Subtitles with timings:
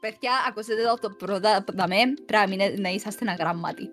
[0.00, 1.96] Παιδιά, ακούσετε εδώ το πρώτα δαμέ,
[2.26, 3.90] πρέπει να, να είσαστε αγράμματοι.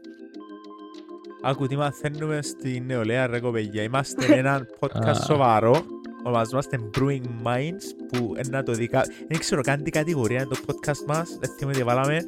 [1.44, 3.84] Άκου τι μαθαίνουμε στη νεολαία ρε κοπέγια.
[3.84, 5.86] Είμαστε ένα podcast σοβαρό.
[6.24, 9.04] Ονομαζόμαστε Brewing Minds που είναι το δικά...
[9.28, 11.38] Δεν ξέρω καν τι κατηγορία είναι το podcast μας.
[11.40, 12.24] Δεν θυμάμαι τι βάλαμε.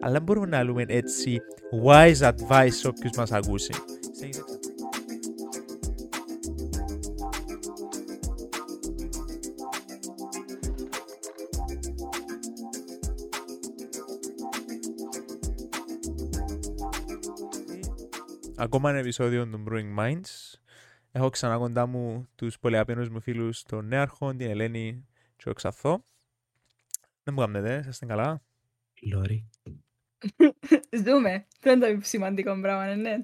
[0.00, 1.40] Αλλά μπορούμε να λέμε έτσι
[1.84, 3.72] wise advice όποιος μας ακούσει.
[18.64, 20.54] Ακόμα ένα επεισόδιο του Brewing Minds.
[21.12, 25.06] Έχω ξανά κοντά μου τους πολυαπίνους μου φίλους, τον Νέαρχο, την Ελένη
[25.36, 26.04] και ο Ξαθό.
[27.22, 28.42] Δεν μου κάνετε, είστε καλά.
[29.02, 29.50] Λόρι.
[31.04, 31.46] Ζούμε.
[31.60, 33.16] Δεν είναι το σημαντικό πράγμα, ναι.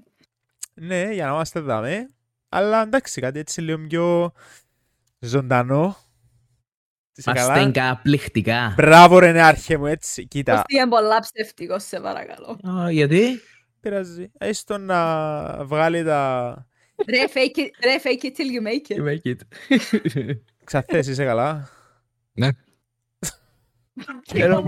[0.74, 2.06] Ναι, για να είμαστε δάμε.
[2.48, 4.32] Αλλά εντάξει, κάτι έτσι λίγο πιο
[5.18, 5.96] ζωντανό.
[7.26, 8.72] Είμαστε καπληκτικά.
[8.76, 10.52] Μπράβο ρε νεάρχε μου, έτσι, κοίτα.
[10.52, 12.58] Αυτή είναι πολλά ψεύτικος, σε παρακαλώ.
[12.90, 13.40] γιατί;
[13.80, 14.30] Πειράζει.
[14.38, 16.66] Έστω να βγάλει τα...
[17.08, 18.96] Ρε, fake it, ρε, fake it till you make it.
[18.98, 19.40] You make it.
[20.64, 21.68] Ξαθές, είσαι καλά.
[22.32, 22.48] Ναι.
[24.32, 24.58] Ενώ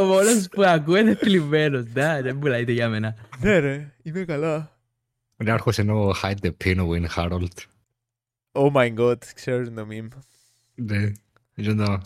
[0.00, 1.84] ο μόνος που ακούει είναι θλιμμένος.
[1.92, 3.16] Ναι, δεν πουλάτε για μένα.
[3.40, 4.80] Ναι ρε, είμαι καλά.
[5.36, 7.48] Είναι άρχος ενώ hide the pin of Win Harold.
[8.52, 10.08] Oh my god, ξέρεις το meme.
[10.74, 11.12] Ναι,
[11.54, 12.00] είναι το...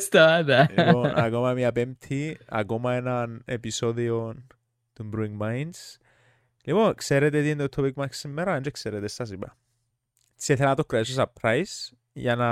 [0.00, 0.68] Σταμάτα.
[0.76, 4.34] Λοιπόν, ακόμα μια πέμπτη, ακόμα ένα επεισόδιο
[4.92, 5.96] του Brewing Minds.
[6.64, 9.56] Λοιπόν, ξέρετε τι είναι το topic μας σήμερα, δεν ξέρετε, σας είπα.
[10.46, 12.50] Τι ήθελα να το κρατήσω surprise, για να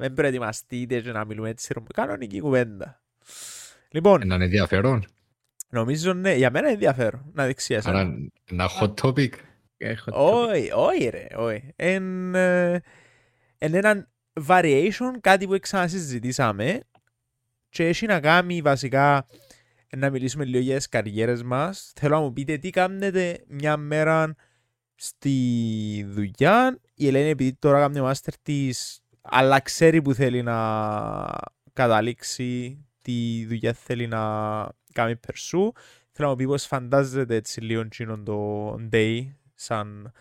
[0.00, 3.02] μην προετοιμαστείτε και να μιλούμε έτσι κανονική κουβέντα.
[3.90, 5.04] Λοιπόν, Ένα ενδιαφέρον.
[5.68, 7.98] νομίζω ναι, για μένα είναι ενδιαφέρον να δείξει εσένα.
[7.98, 8.14] Άρα
[8.50, 9.32] ένα hot topic.
[10.12, 11.72] Όχι, όχι ρε, όχι.
[11.76, 12.80] Εν, ε,
[13.58, 14.08] εν έναν
[14.48, 16.80] variation, κάτι που ξανασυζητήσαμε
[17.68, 19.26] και έχει να κάνει βασικά
[19.96, 21.92] να μιλήσουμε λίγο για τις καριέρες μας.
[22.00, 24.34] Θέλω να μου πείτε τι κάνετε μια μέρα
[24.94, 26.78] στη δουλειά.
[26.94, 30.56] Η Ελένη επειδή τώρα κάνει ο μάστερ της, αλλά ξέρει που θέλει να
[31.72, 34.20] καταλήξει, τι δουλειά θέλει να
[34.92, 35.72] κάνει περσού.
[36.10, 40.12] Θέλω να μου πει πώς φαντάζεται έτσι λίγο τσίνον το day, σαν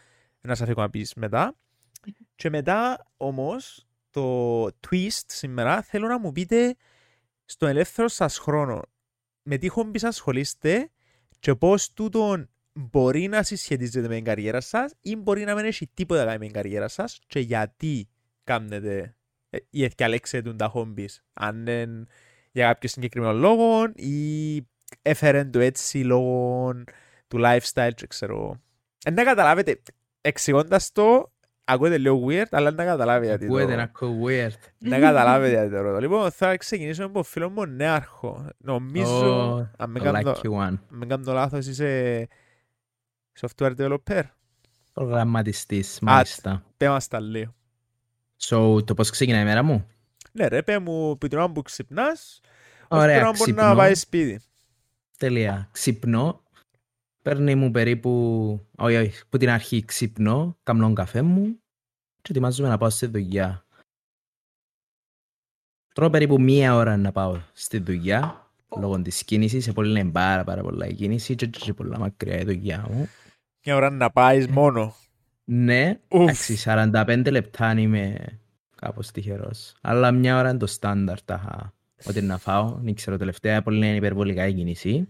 [0.42, 1.56] να σας αφήγω να πεις μετά.
[2.36, 6.76] Και μετά όμως το twist σήμερα θέλω να μου πείτε
[7.46, 8.82] στον ελεύθερο σας χρόνο
[9.44, 10.90] με τι χόμπις ασχολείστε
[11.40, 15.88] και πώς τούτο μπορεί να συσχετίζεται με την καριέρα σας ή μπορεί να μην έχει
[15.88, 18.10] τίποτα να κάνει με την καριέρα σας και γιατί
[18.44, 19.16] κάνετε
[19.50, 22.06] ε, ή διαλέξετε τα χόμπις αν είναι
[22.52, 24.56] για κάποιο συγκεκριμένο λόγο ή
[25.02, 26.72] έφερε το έτσι λόγω
[27.28, 28.62] του lifestyle και ξέρω.
[29.04, 29.82] Εν να καταλάβετε,
[30.22, 31.32] εξηγώντας το,
[31.64, 33.54] ακούγεται λίγο weird, αλλά να καταλάβει γιατί το...
[33.54, 34.52] Ακούγεται να ακούω weird.
[34.78, 36.00] Να καταλάβει γιατί το ρωτώ.
[36.00, 38.50] Λοιπόν, θα ξεκινήσουμε από φίλο μου Νέαρχο.
[38.58, 40.60] Νομίζω, Oh, αν μην the κάνω, lucky one.
[40.62, 42.28] αν μην κάνω λάθος, είσαι
[43.42, 44.22] software developer.
[44.94, 46.64] Προγραμματιστής, μάλιστα.
[46.78, 47.54] Πέ μας τα λίγο.
[48.50, 49.88] So, το πώς ξεκινάει η μέρα μου;
[50.32, 52.40] Ναι ρε, πέ μου που την ώρα που ξυπνάς,
[52.82, 53.76] ως την Ωραία, ώρα που μπορείς να ξυπνώ.
[53.78, 54.42] πάει σπίτι.
[55.18, 55.70] Τελεία.
[55.72, 56.41] Ξυπνώ.
[57.22, 58.12] Παίρνει μου περίπου,
[58.78, 61.60] όχι, όχι, που την αρχή ξυπνώ, κάνω τον καφέ μου
[62.22, 63.66] και ετοιμάζομαι να πάω στη δουλειά.
[65.94, 70.44] Τρώω περίπου μία ώρα να πάω στη δουλειά, λόγω της κίνησης, σε πολύ είναι πάρα
[70.44, 73.10] πάρα πολλά η κίνηση και, και πολλά μακριά η δουλειά μου.
[73.66, 74.96] Μια ώρα να πάεις μόνο.
[75.44, 76.22] Ναι, Ουφ.
[76.22, 78.18] εντάξει, 45 λεπτά αν είμαι
[78.76, 79.76] κάπως τυχερός.
[79.82, 81.74] Αλλά μια ώρα είναι το στάνταρ τα
[82.06, 82.78] ό,τι να φάω.
[82.82, 85.08] Δεν ξέρω τελευταία, πολύ είναι υπερβολικά η κίνηση.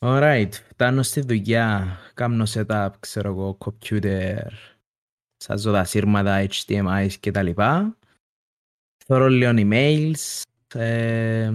[0.00, 4.36] Alright, φτάνω στη δουλειά, κάνω setup, ξέρω εγώ, computer,
[5.36, 7.96] σάζω τα σύρματα, HDMI και τα λοιπά.
[9.04, 10.42] Θωρώ λίγο emails,
[10.74, 11.50] ε,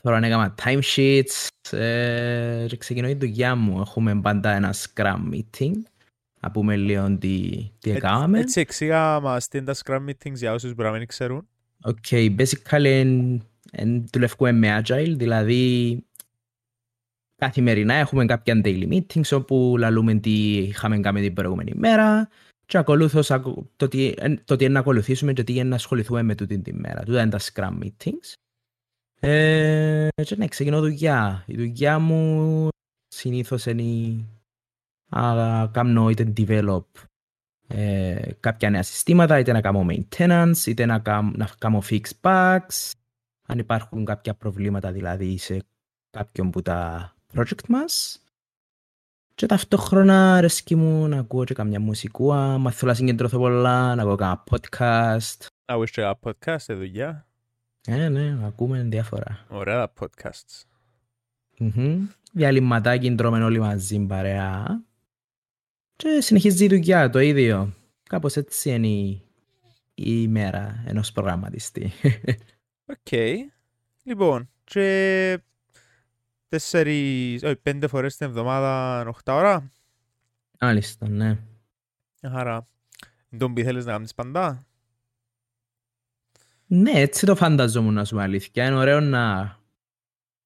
[0.00, 3.80] θωρώ αν έκανα timesheets ε, και ξεκινώ η δουλειά μου.
[3.80, 5.72] Έχουμε πάντα ένα scrum meeting,
[6.40, 8.38] να πούμε λίγο τι, τι Ε, έκαναμε.
[8.38, 11.48] Έτσι εξήγα μας τι είναι τα Scrum Meetings για όσους μπορεί να μην ξέρουν.
[11.82, 15.96] Okay, basically εν, εν δουλεύουμε με agile, δηλαδή
[17.46, 22.28] καθημερινά έχουμε κάποια daily meetings όπου λαλούμε τι είχαμε κάνει την προηγούμενη μέρα
[22.66, 25.74] και ακολούθως ακο- το τι, εν- το τι είναι να ακολουθήσουμε και τι είναι να
[25.74, 27.02] ασχοληθούμε με τούτη την μέρα.
[27.02, 28.32] Τούτα είναι τα scrum meetings.
[29.20, 31.44] Ε, και ναι, ξεκινώ δουλειά.
[31.46, 32.68] Η δουλειά μου
[33.08, 34.24] συνήθως είναι
[35.10, 36.84] να κάνω είτε develop
[37.66, 42.90] ε, κάποια νέα συστήματα, είτε να κάνω maintenance, είτε να κάνω, να κάνω fix bugs,
[43.46, 45.62] αν υπάρχουν κάποια προβλήματα δηλαδή σε
[46.10, 48.18] κάποιον που τα project μας.
[49.34, 54.14] Και ταυτόχρονα αρέσκει μου να ακούω και καμιά μουσικούα, μαθαίνω να συγκεντρωθώ πολλά, να ακούω
[54.14, 57.26] κάνα podcast, Άκουσες και τα podcast σε δουλειά.
[57.86, 59.46] Ε, ναι, ακούμε διάφορα.
[59.48, 60.62] Ωραία τα podcasts.
[61.58, 62.06] Μμμ.
[62.32, 64.82] Διαλειμματάκι τρώμε όλοι μαζί παρέα.
[65.96, 67.74] Και συνεχίζει η δουλειά το ίδιο.
[68.02, 69.22] Κάπως έτσι είναι η,
[69.94, 71.92] η ημέρα ενός προγραμματιστή.
[72.94, 73.12] Οκ.
[74.02, 75.38] Λοιπόν, και
[76.54, 79.70] τέσσερις, όχι, πέντε φορές την εβδομάδα, οχτά ώρα.
[80.60, 81.38] Μάλιστα, ναι.
[82.22, 82.66] Μια χαρά.
[83.38, 84.66] Τον πει θέλεις να κάνεις παντά.
[86.66, 88.66] Ναι, έτσι το φανταζόμουν να σου πω αλήθεια.
[88.66, 89.56] Είναι ωραίο να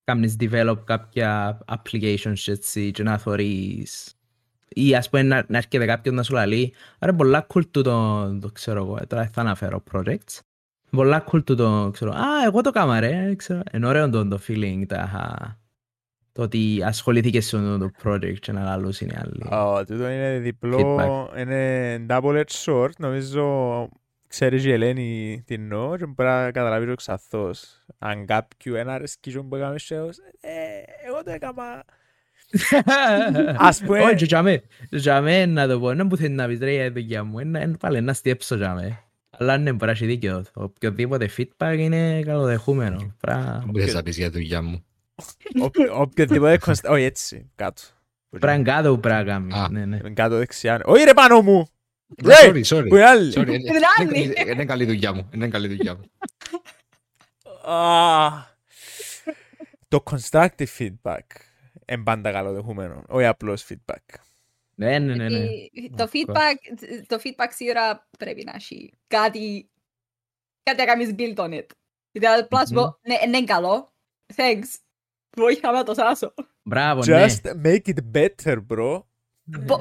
[0.04, 4.18] κάνεις develop κάποια applications έτσι και να θωρείς
[4.68, 8.38] ή ας πούμε να, να έρχεται κάποιον να σου λέει άρα πολλά cool του το,
[8.38, 10.38] το ξέρω εγώ, τώρα θα αναφέρω projects
[10.90, 14.38] πολλά cool του το ξέρω, α εγώ το κάμα ρε, ξέρω, είναι ωραίο το, το
[14.48, 15.58] feeling τα,
[16.38, 19.60] το ότι ασχοληθήκες σε αυτό το project και να λαλούς είναι άλλοι.
[19.62, 21.38] Ω, τούτο είναι διπλό, Feedback.
[21.38, 22.90] είναι double edged sword.
[22.98, 23.44] Νομίζω
[24.28, 27.84] ξέρεις η Ελένη τι εννοώ και μπορεί να καταλάβεις ο ξαθός.
[27.98, 30.50] Αν κάποιου ένα αρέσκει που έκαμε σέος, ε,
[31.08, 31.84] εγώ το έκανα.
[33.56, 34.62] Ας πούμε- Όχι, τζαμέ,
[34.96, 37.60] τζαμέ να το πω, να που θέλει να πεις ρε για τη δουλειά μου, είναι-
[37.60, 38.98] είναι πάλι να στιέψω τζαμέ.
[39.30, 40.44] Αλλά ναι, μπορεί να έχει δίκιο.
[40.54, 43.14] Οποιοδήποτε feedback είναι καλοδεχούμενο.
[43.20, 44.84] Πρά- Μου θες να πεις για τη δουλειά μου.
[45.60, 46.90] Όποιο- Οποιοδήποτε κονστα...
[46.90, 47.82] Όχι έτσι, κάτω.
[48.38, 49.54] Πράγμα κάτω που πρέπει να κάνει.
[49.54, 49.68] Α.
[49.70, 50.10] Ναι, ναι.
[50.10, 50.80] Κάτω δεξιά.
[50.84, 51.68] Όχι ρε πάνω μου!
[52.22, 52.88] Ναι, Ρε, Sorry, sorry.
[52.88, 53.32] Που είναι άλλη.
[53.36, 54.22] Sorry, είναι- Την άλλη.
[54.24, 55.28] είναι- Είναι καλή δουλειά μου.
[55.34, 56.10] Είναι καλή δουλειά μου.
[57.72, 58.28] Α,
[59.88, 61.26] Το constructive feedback
[61.88, 63.02] είναι πάντα καλοδεχούμενο.
[63.08, 64.14] Όχι απλώς feedback.
[64.74, 65.44] Ναι, ναι, ναι, ναι.
[65.72, 66.10] Γιατί Το Of course.
[66.36, 66.54] feedback,
[67.06, 69.70] το feedback σίγουρα πρέπει να έχει κάτι,
[70.62, 71.66] κάτι να κάνεις build on it.
[72.12, 72.80] Γιατί απλά σου Μμμ.
[72.82, 73.92] πω, ναι, ναι, είναι καλό.
[74.36, 74.64] Thanks.
[75.36, 76.34] Βοήθα με να το σάσω.
[76.62, 77.24] Μπράβο, ναι.
[77.26, 79.02] Just make it better, bro.
[79.44, 79.80] Μπο-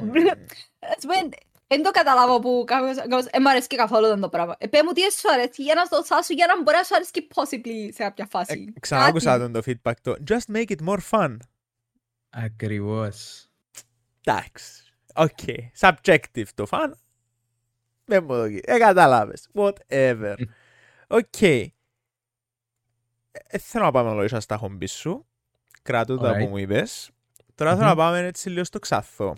[0.78, 1.28] Ας πούμε,
[1.66, 4.54] Δεν το καταλάβω που κάποιος, κάποιος, δεν μου αρέσει καθόλου το πράγμα.
[4.58, 6.94] Ε, πέ μου τι σου αρέσει για να στο σάσω για να μπορεί να σου
[6.94, 8.72] αρέσει possibly σε κάποια φάση.
[8.76, 9.52] Ε, Ξανάκουσα Κάτι.
[9.52, 11.36] τον το feedback το Just make it more fun.
[12.30, 13.46] Ακριβώς.
[14.24, 14.82] Εντάξει.
[15.14, 15.38] Οκ.
[15.80, 16.90] Subjective το fun.
[18.04, 18.62] Δεν μου το πει.
[18.64, 19.48] Ε, κατάλαβες.
[19.54, 20.34] Whatever.
[21.08, 21.40] Οκ.
[21.42, 21.70] Ε,
[23.30, 25.27] ε, θέλω να πάμε λόγια στα χομπί σου.
[25.82, 26.48] Κράτω τα που Alright.
[26.48, 27.10] μου είπες.
[27.54, 27.88] Τώρα θέλω Μμμ.
[27.90, 29.36] να πάμε έτσι λίγο στο ξαθό.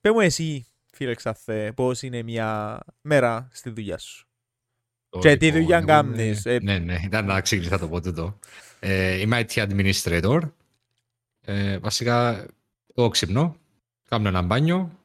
[0.00, 4.26] Πες μου εσύ, φίλε ξαθέ, πώς είναι μια μέρα στη δουλειά σου;
[5.20, 8.00] Και τι Λοιπόν, δουλειά εγώ κάνεις, είμαι- ε; Ναι, ναι, ήταν να ξεκινήσω το πω
[8.00, 8.38] τούτο.
[8.80, 10.40] Ε, Είμαι IT administrator.
[11.44, 12.46] Ε, Βασικά,
[12.94, 13.56] εγώ ξυπνώ,
[14.08, 14.98] κάνω ένα μπάνιο,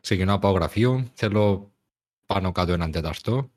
[0.00, 1.72] ξεκινάω από γραφείο, θέλω
[2.26, 3.50] πάνω κάτω έναν τέταρτο.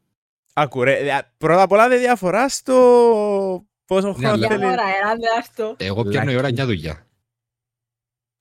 [0.54, 3.66] Άκου ρε, δια- πρώτα απ' όλα δεν διαφορά στο
[3.96, 4.66] πόσο χρόνο αλλά- Για θέλει.
[4.66, 5.76] ώρα, ένα δεύτερο.
[5.78, 6.54] Εγώ πιάνω η ώρα Lucky.
[6.54, 7.06] μια δουλειά.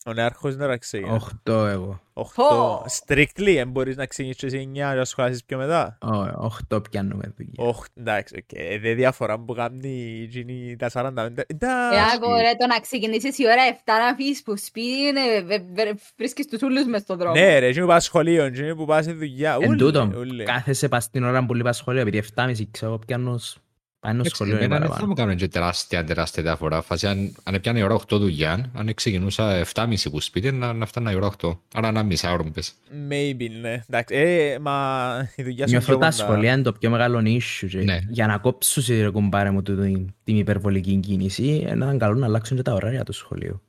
[0.06, 1.12] Ο νεάρχος είναι ώρα ξεκινά.
[1.12, 2.00] Οχτώ εγώ.
[2.12, 2.42] Οχτώ.
[2.48, 2.84] Πω.
[3.06, 5.98] Strictly, δεν μπορείς να ξεκινήσεις σε 9 και να σχολάσεις πιο μετά.
[6.00, 7.52] Ω, Οχτώ πιάνουμε δουλειά.
[7.56, 8.58] Όχι, εντάξει, οκ.
[8.58, 9.88] Ε, Δεν διαφορά που κάνει
[10.22, 11.42] τζείνα τα 45.
[11.42, 11.98] Ε, Εντάξει.
[12.16, 15.98] άκου ρε, το να ξεκινήσεις η ώρα 7 να φύγεις που σπίτι είναι, βε- βε-
[16.16, 17.34] βρίσκεις τους ούλους μες στον δρόμο.
[17.34, 19.56] Ναι ρε, εκείνοι που πας σχολείο, εκείνοι που πας στη δουλειά.
[19.60, 20.44] Εν ούλοι, τούτο, ούλοι.
[20.44, 23.56] κάθεσαι πας στην ώρα που λείπας σχολείο, επειδή 7.30 ξέρω, πιάνω σ-
[24.00, 25.12] πάνω Εντάξει, σχολείο είναι εμένα δεν θα παραπάνω.
[25.12, 26.82] μου κάνουν και τεράστια, τεράστια διαφορά.
[26.82, 30.86] Φάση, αν, αν έπιανε η ώρα 8 δουλειά, αν ξεκινούσα 7.30 που σπίτι, να, να
[30.86, 31.58] φτάνα η ώρα 8.
[31.74, 32.72] Άρα ένα μισά ώρα μου πες.
[33.08, 33.82] Maybe, ναι.
[33.88, 36.10] Εντάξει, ε, μα η δουλειά σου είναι Νιώθω πιο τα κοντά.
[36.10, 37.98] σχολεία είναι το πιο μεγάλο issue και Ναι.
[38.08, 42.56] για να κόψουν ρε κουμπάρε μου τούτη την υπερβολική κίνηση να ήταν καλό να αλλάξουν
[42.56, 43.62] και τα ωράρια του σχολείου.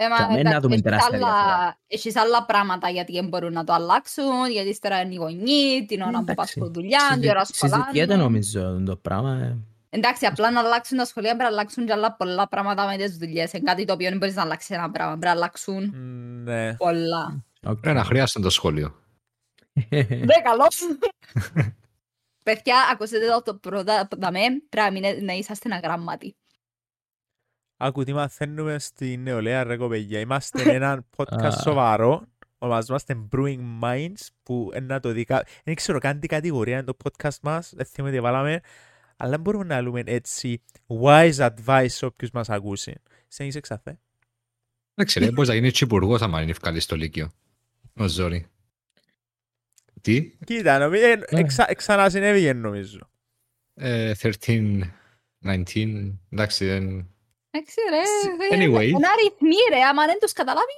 [0.00, 1.78] Ε, μα, Για μένα εντάξει, δούμε έχεις τεράστια άλλα- διαφορά.
[1.86, 6.00] Έχεις άλλα πράγματα γιατί δεν μπορούν να το αλλάξουν, γιατί ύστερα είναι οι γονείς, την
[6.00, 6.58] ώρα που πας Εντάξει.
[6.60, 8.22] από δουλειά, την ώρα Συζητιέται σχολάνουν.
[8.22, 9.56] νομίζω το πράγμα.
[9.90, 9.96] Ε.
[9.98, 13.16] Εντάξει, απλά να αλλάξουν τα σχολεία πρέπει να αλλάξουν και άλλα πολλά πράγματα με τις
[13.16, 13.52] δουλειές.
[13.52, 16.74] Είναι κάτι το οποίο δεν μπορείς να αλλάξεις ένα πράγμα, πρέπει να αλλάξουν Μ, Ναι.
[16.76, 17.44] πολλά.
[17.66, 17.76] Οκ.
[17.80, 18.94] Πρέπει να χρειάζεται το σχολείο.
[19.90, 20.78] Ναι, καλώς.
[22.44, 26.36] Παιδιά, ακούσετε το- το πρώτα δαμέ, πρέπει να μείνε- να είσαστε ένα γραμμάτι.
[27.76, 30.20] Άκου τι μαθαίνουμε στη νεολαία ρε κοπέγια.
[30.20, 31.50] Είμαστε ένα podcast Α.
[31.50, 32.22] σοβαρό.
[32.58, 36.84] Ονομαζόμαστε Brewing Minds που είναι να το δει κα- Δεν ξέρω καν τι κατηγορία είναι
[36.84, 37.72] το podcast μας.
[37.76, 38.60] Δεν θυμάμαι τι βάλαμε.
[39.20, 40.62] Αλλά μπορούμε να λέμε έτσι
[41.02, 42.94] wise advice σε όποιους μας ακούσει.
[43.28, 43.98] Σε είσαι ξαφέ.
[44.94, 47.30] Εντάξει, ρε, μπορείς να γίνεις υπουργός άμα είναι ευκαλής στο Λύκειο.
[47.96, 48.46] Ο Ζόρι.
[50.00, 51.40] Τι; Κοίτα, νομίζω, ε, Ναι.
[51.40, 53.10] εξα, ξανασυνέβηκε νομίζω.
[53.74, 54.80] Ε, 13,
[55.44, 57.08] 19, εντάξει, δεν...
[57.50, 58.02] Εντάξει ρε,
[58.56, 58.86] Anyway.
[58.86, 60.72] ένα αριθμί ρε, άμα δεν τους καταλάβει,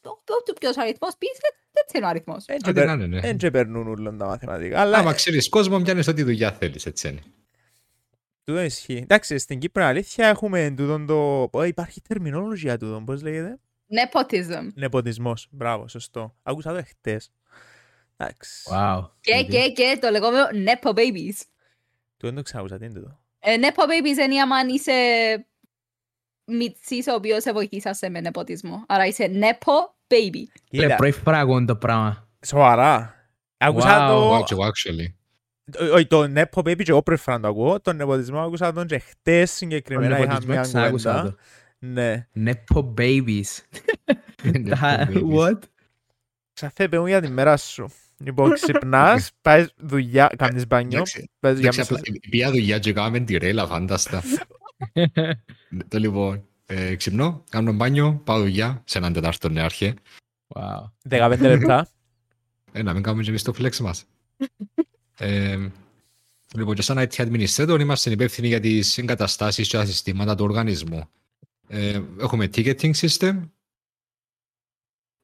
[0.00, 2.44] το, το, το ποιος αριθμός πεις, ε, έτσι είναι ο αριθμός.
[2.44, 3.20] Δεν Άντε να είναι, ναι.
[3.20, 4.80] Δεν και περνούν ούλον τα μαθηματικά.
[4.80, 7.22] Αλλά Άμα ξέρεις κόσμο, πιάνεις ό,τι δουλειά θέλεις, έτσι είναι.
[8.46, 9.00] Τούτο ισχύει.
[9.02, 11.48] Εντάξει, στην Κύπρο αλήθεια έχουμε τούτον το...
[11.52, 14.68] Ω, Υπάρχει τερμινόλογια τούτον, πώς λέγεται; Nepotism.
[14.74, 15.46] Νεποτισμός.
[15.50, 16.34] Μπράβο, σωστό.
[16.42, 17.30] Άκουσα το χτες.
[18.16, 18.62] Εντάξει.
[18.72, 19.08] Wow.
[19.20, 21.40] Και, και, και το λεγόμενο Nepo Babies.
[22.16, 23.18] Του δεν το ξακούσα, τι είναι το.
[23.38, 24.92] Ε, Nepo babies είναι άμα είσαι
[26.44, 28.84] μητσής ο οποίος σε βοηθήσασε με νεποτισμό.
[28.88, 29.72] Άρα είσαι Nepo
[30.14, 30.42] baby.
[30.72, 32.28] Ρε, Κοίτα, πρώτη φορά ακούω το πράγμα.
[32.46, 33.14] σοβαρά.
[33.56, 34.08] Άκουσα Wow.
[34.10, 34.14] το...
[34.14, 35.14] Εγώ και εγώ, actually.
[35.92, 37.80] Όχι, το Nepo Baby και εγώ πρώτη φορά το ακούω.
[37.80, 41.30] Τον νεποτισμό άκουσα τον και χτες συγκεκριμένα είχα νεποτισμός μια ξανάκουσα κουβέντα.
[41.30, 41.36] το.
[41.78, 42.28] Ναι.
[42.44, 43.44] Nepo babies.
[44.68, 45.58] Τα- What?
[46.52, 47.88] Ξαφέ, παι μου για τη μέρα σου.
[48.18, 51.94] Λοιπόν, ξυπνάς, πάεις δουλειά, κάνεις μπάνιο, Εντάξει, πας για εντάξει, μέσα.
[52.08, 54.22] απλά Πια δουλειά και κάναμε τη ρέλα, φάνταστα.
[55.88, 59.94] Το λοιπόν, ε, ξυπνώ, κάνω μπάνιο, πάω δουλειά, σε έναν τετάρτο νεάρχε.
[60.54, 60.90] Wow.
[61.08, 61.88] 15 λεπτά.
[62.72, 64.04] Ε, να μην κάνουμε και εμείς το flex μας.
[65.18, 65.68] Ε,
[66.54, 71.08] λοιπόν, και σαν IT administrator είμαστε υπεύθυνοι για τις εγκαταστάσεις και τα συστήματα του οργανισμού.
[71.68, 73.48] Ε, έχουμε ticketing system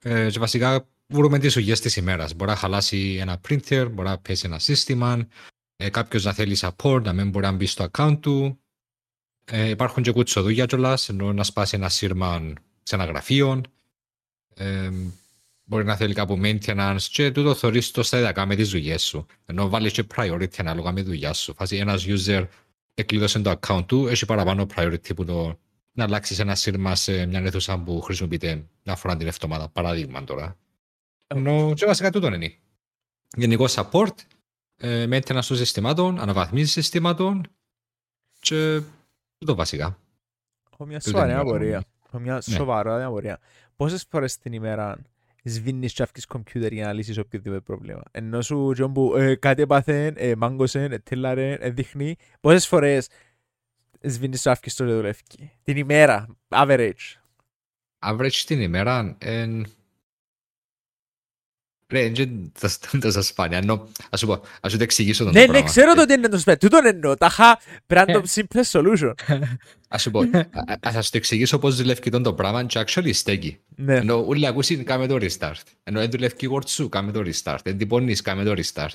[0.03, 2.35] ε, και βασικά βρούμε τις ογιές της ημέρας.
[2.35, 5.29] Μπορεί να χαλάσει ένα printer, μπορεί να πέσει ένα σύστημα,
[5.77, 8.59] ε, κάποιος να θέλει support, να μην μπορεί να μπει στο account του.
[9.45, 13.61] Ε, υπάρχουν και κουτσοδούγια κιόλας, ενώ να σπάσει ένα σύρμα σε ένα γραφείο.
[14.55, 14.91] Ε,
[15.65, 19.27] μπορεί να θέλει κάπου maintenance και τούτο θωρείς το σταδιακά με τις δουλειές σου.
[19.47, 21.55] Ενώ βάλεις και priority ανάλογα με τη δουλειά σου.
[21.55, 22.47] Φάση ένας user
[22.95, 25.59] εκλείδωσε το account του, έχει παραπάνω priority που το
[25.93, 29.69] να αλλάξεις ένα σύρμα σε μια αίθουσα που χρησιμοποιείται μια φορά την εβδομάδα.
[29.69, 30.57] Παράδειγμα τώρα.
[31.27, 32.55] Ενώ και βασικά τούτο είναι.
[33.37, 34.15] Γενικό support,
[34.77, 37.43] ε, maintenance των συστημάτων, αναβαθμίσεις συστημάτων
[38.41, 38.81] και
[39.39, 39.99] τούτο βασικά.
[40.73, 41.71] Έχω μια Τούτο σοβαρή είναι το απορία.
[41.71, 41.85] θέμα.
[42.07, 42.41] Έχω μια Ναι.
[42.57, 43.39] σοβαρή απορία.
[43.77, 44.99] Πόσες φορές την ημέρα
[45.43, 48.03] σβήνεις και αυκείς κομπιούτερ για να λύσεις οποιοδήποτε πρόβλημα.
[48.11, 52.17] Ενώ σου τζον που ε, κάτι έπαθε, ε, μάγκωσε, ε, τίλαρε, ε, δείχνει.
[52.41, 53.09] Πόσες φορές
[54.01, 55.23] σβήνεις και αυκείς το δουλεύει.
[55.63, 57.21] Την ημέρα, average.
[57.99, 59.67] Average την ημέρα, εν...
[61.93, 62.13] Ρε,
[62.91, 65.47] δεν το σας σπάνια, ενώ, ας σου πω, ας σου το εξηγήσω τον Ναι, το
[65.47, 65.69] ναι, πράγμα.
[65.69, 66.61] ξέρω το τι είναι το σπέτ.
[66.61, 67.17] Τούτον εννοώ.
[67.17, 69.13] Τάχα πρέπει να το simple solution.
[69.89, 73.11] Ας σου πω, α- ας σας το εξηγήσω πώς δουλεύει τον το πράγμα και actually
[73.15, 73.59] στέκει.
[73.77, 73.97] Ναι.
[73.97, 75.63] Ενώ όλοι ακούσει κάμε το restart.
[75.85, 77.59] Ενώ δεν δουλεύει η word σου, κάμε το restart.
[77.65, 78.95] Δεν τυπώνεις, κάμε το restart.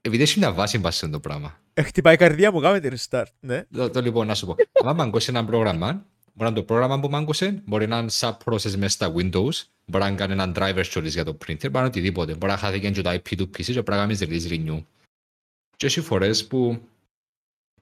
[0.00, 1.58] Επειδή έχει μια βάση βάση σε το πράγμα.
[1.74, 3.24] Ε, Χτυπάει η καρδιά μου, κάμε τη restart.
[3.40, 3.64] Ναι.
[3.72, 4.56] Το, το λοιπόν, να σου πω.
[4.84, 6.06] Αν μαγκώσει ένα πρόγραμμα,
[6.38, 10.04] μπορεί να είναι το πρόγραμμα που μάγκωσε, μπορεί να είναι sub-process μέσα στα Windows, μπορεί
[10.04, 12.34] να κάνει έναν driver stories για το printer, μπορεί να είναι οτιδήποτε.
[12.34, 14.84] Μπορεί να χάθηκε και το IP του PC και πρέπει να κάνεις release renew.
[15.76, 16.88] Και έχει φορές που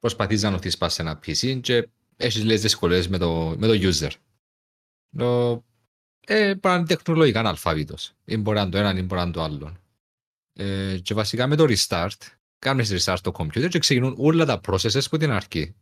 [0.01, 3.73] προσπαθείς να νοθείς πας σε ένα PC και έχεις λίγες δυσκολίες με το, με το
[3.73, 4.11] user.
[5.17, 5.53] Το,
[6.27, 8.13] ε, μπορεί να είναι τεχνολογικά αναλφάβητος.
[8.25, 9.77] Ή μπορεί να είναι το ένα ή μπορεί να είναι το άλλο.
[10.53, 12.21] Ε, και βασικά με το restart,
[12.59, 15.75] κάνεις restart το computer και ξεκινούν όλα τα processes που την αρχή.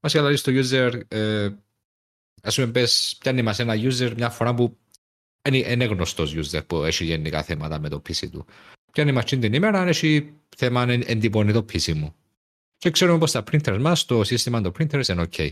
[0.00, 1.50] Βασικά δηλαδή στο user, ε,
[2.44, 4.78] ας πούμε πες, πιάνει μας ένα user μια φορά που
[5.48, 8.46] είναι, είναι γνωστός user που έχει γενικά θέματα με το PC του.
[8.92, 12.14] Πιάνει μας την ημέρα, αν έχει θέμα εν, εντυπώνει το PC μου.
[12.78, 15.50] Και ξέρουμε πως τα printers μας, το σύστημα των printers είναι ok.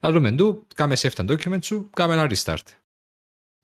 [0.00, 2.66] Θα δούμε του, κάμε save τα document σου, κάμε ένα restart.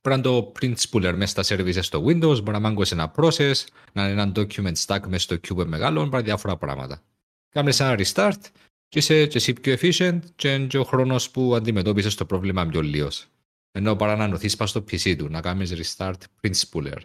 [0.03, 3.13] Μπορεί να είναι το print spooler μέσα στα services στο Windows, μπορεί να μάγκωσε ένα
[3.17, 3.55] process,
[3.93, 7.03] να είναι ένα document stack μέσα στο cube μεγάλο, μπορεί να είναι διάφορα πράγματα.
[7.49, 8.41] Κάμε ένα restart
[8.89, 12.67] και είσαι και εσύ πιο efficient και είναι και ο χρόνος που αντιμετώπισες το πρόβλημα
[12.67, 13.27] πιο λίγος.
[13.73, 16.99] Ενώ παρά να νοθείς πας στο PC του, να κάνεις restart print spooler,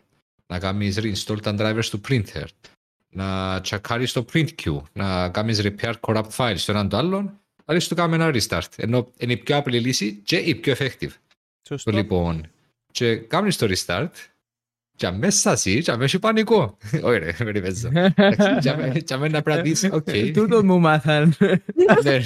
[0.48, 2.46] να κάνεις reinstall τα drivers του printer,
[3.10, 7.80] να τσακάρεις το print queue, να κάνεις repair corrupt files στο έναν το άλλον, αλλά
[7.80, 8.70] του κάνουμε ένα restart.
[8.76, 11.12] Ενώ είναι η πιο απλή λύση και η πιο effective.
[11.68, 11.92] Σωστό.
[11.92, 12.52] Το λοιπόν,
[12.92, 14.12] και κάνεις το restart
[15.02, 16.78] και αμέσως εσύ και αμέσως πανικό.
[17.02, 17.90] Όχι ρε, με ριπέζω.
[18.62, 20.08] Και αμέσως να πρέπει να δεις, οκ.
[20.34, 21.34] Τούτο μου μάθαν.
[22.04, 22.20] Ναι,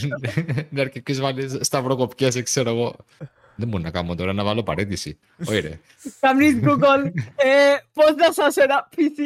[0.69, 2.95] Να αρκετούς βάλεις σταυροκοπιές, ξέρω εγώ.
[3.55, 5.17] Δεν μπορώ να κάνω τώρα να βάλω παρέτηση.
[5.45, 5.79] Όχι ρε.
[6.19, 9.19] Κάνεις Google, ε, πώς να σας ένα PC.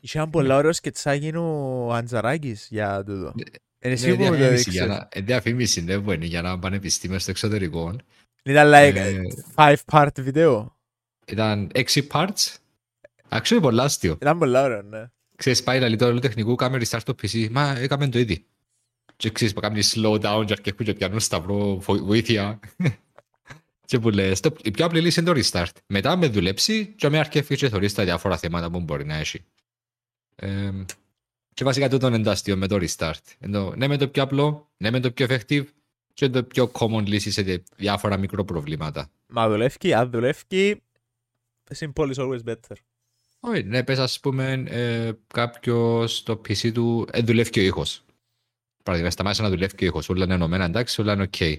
[0.00, 3.32] Είχε ένα πολλά ωραίος σκετσάκι ο Αντζαράκης για τούτο.
[3.80, 4.98] Είναι εσύ Είναι που μου το διαφήμιση για δείξες.
[4.98, 7.96] να- ε, διαφήμιση, ναι, που είναι για ένα πανεπιστήμιο στο εξωτερικό.
[8.42, 9.20] Ήταν like Ε,
[9.54, 10.76] five part βίντεο.
[11.26, 12.54] Ήταν έξι parts.
[13.28, 14.12] Actually, πολλά αστείο.
[14.12, 15.10] Ήταν πολλά ωραίο, ναι.
[15.36, 17.48] Ξέρεις, πάει λαλή το όλο τεχνικού, κάμε restart το PC.
[17.50, 18.46] Μα έκαμε το ήδη.
[19.16, 22.60] Και ξέρεις, που κάνει slow down και αρκετούς και πιάνουν σταυρό βο- βοήθεια.
[23.86, 25.72] και που λες, το, η πιο απλή λύση είναι το restart.
[25.86, 29.44] Μετά με δουλέψει και με αρκεύει και θωρείς τα διάφορα θέματα που μπορεί να έχει.
[30.36, 30.70] Ε,
[31.54, 33.12] και βασικά τούτο είναι το αστείο με το restart.
[33.38, 35.64] Ενώ, ναι με το πιο απλό, ναι με το πιο effective
[36.14, 39.10] και το πιο common λύση σε δι- διάφορα μικροπροβλήματα.
[39.26, 40.82] Μα δουλεύει, αν δουλεύει,
[41.78, 42.76] simple is always better.
[43.40, 48.04] Όχι, ναι, πες ας πούμε ε, κάποιος στο PC του ε, δουλεύει ο ήχος.
[48.82, 50.08] Παραδείγμα, σταμάτησε να δουλεύει και ο ήχος.
[50.08, 51.56] Όλα είναι ενωμένα, εντάξει, όλα είναι ok.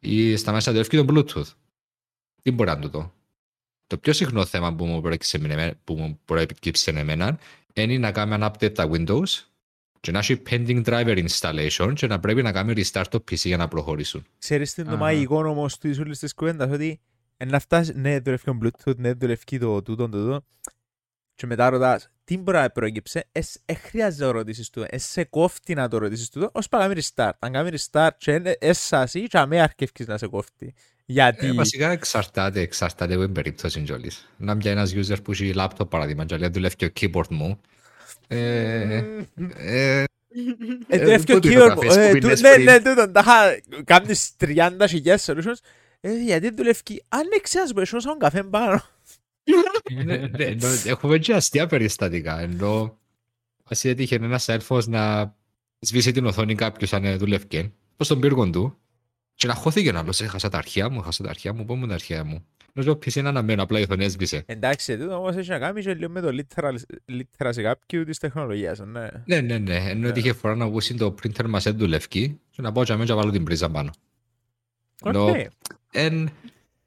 [0.00, 1.52] Ή σταμάτησε να δουλεύει και το Bluetooth.
[2.42, 3.12] Τι μπορεί να το δω.
[3.86, 7.38] Το πιο συχνό θέμα που μου προέκυψε, εμένα- που μου προέκυψε εμένα
[7.74, 9.44] είναι να κάνω ένα update τα Windows
[10.00, 13.56] και να έχει pending driver installation και να πρέπει να κάνει restart το PC για
[13.56, 14.26] να προχωρήσουν.
[14.38, 15.04] Ξέρεις τι είναι το Αχα.
[15.04, 17.00] μαγικό όμως της όλης της κουβέντας, ότι
[17.36, 20.44] εν να φτάσει, ναι, δουλεύει ο Bluetooth, ναι, δουλεύει το τούτο, το τούτο,
[21.36, 25.24] και μετά ρωτάς, τι μπορεί να προέκυψε, εσ, ε, χρειάζεται να ρωτήσεις τούτο, ε, σε
[25.24, 27.30] κόφτει να το ρωτήσεις τούτο, ως πάει να κάνει restart.
[27.38, 30.74] Αν κάνεις restart και είναι εσάσι, και αμέ αρκεύκεις να σε κόφτει.
[31.08, 34.28] Γιατί, Ε, βασικά εξαρτάται, εξαρτάται από την περίπτωση κιόλας.
[34.36, 37.60] Να πια ένας user που έχει laptop παράδειγμα και λέει δουλεύει και ο keyboard μου.
[38.28, 39.04] Ε,
[39.56, 40.04] ε,
[40.88, 42.64] ε, δουλεύει ο τούτο είναι keyboard το μου, καφές ε, που του- πίνες ναι, πριν.
[42.64, 43.32] ναι, τούτο, τάχα,
[43.84, 45.58] κάνεις 30 χιλιάδες solutions,
[46.00, 48.82] ε, γιατί δουλεύει, άνοιξε ας μπορείς να καφέ πάνω.
[50.04, 52.40] Ναι, ναι, ενώ Έχουμε και αστεία περιστατικά.
[52.40, 52.98] Ενώ
[53.64, 55.34] ας έτυχε ένας έλφος να
[55.78, 58.78] σβήσει την οθόνη κάποιος αν δουλεύκε, πως τον πύργο του,
[59.34, 61.86] και να χώθηκε να άλλος, έχασα τα αρχεία μου, έχασα τα αρχεία μου, πού μου
[61.86, 62.44] τα αρχεία μου.
[62.72, 64.42] Νομίζω ο PC είναι αναμένο, απλά η οθόνη έσβησε.
[64.46, 66.28] Εντάξει, τούτο όμως έχει να κάνει και λίγο με το
[67.08, 69.08] literacy κάποιου της τεχνολογίας, ναι.
[69.24, 69.76] Ναι, ναι, ναι.
[69.76, 73.10] Ενώ έτυχε φορά να βγούσει το printer μας δεν δουλεύκει και να πάω και αμέσως
[73.10, 73.90] να βάλω την πρίζα πάνω.
[75.04, 75.36] Ενώ Οκ.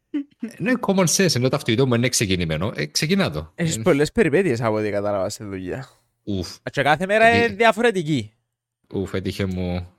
[0.10, 0.28] Εν...
[0.60, 2.72] Είναι common sense, ενώ το αυτοκίνητο μου είναι ξεκινημένο.
[2.76, 3.52] Ε, ξεκινά το.
[3.56, 5.90] Έχεις Ε, πολλές περιπέτειες από ό,τι κατάλαβα στη δουλειά.
[6.24, 8.32] Ουφ, Και κάθε μέρα είναι Γιατί- διαφορετική.
[8.94, 9.94] ουφ, έτυχε μου...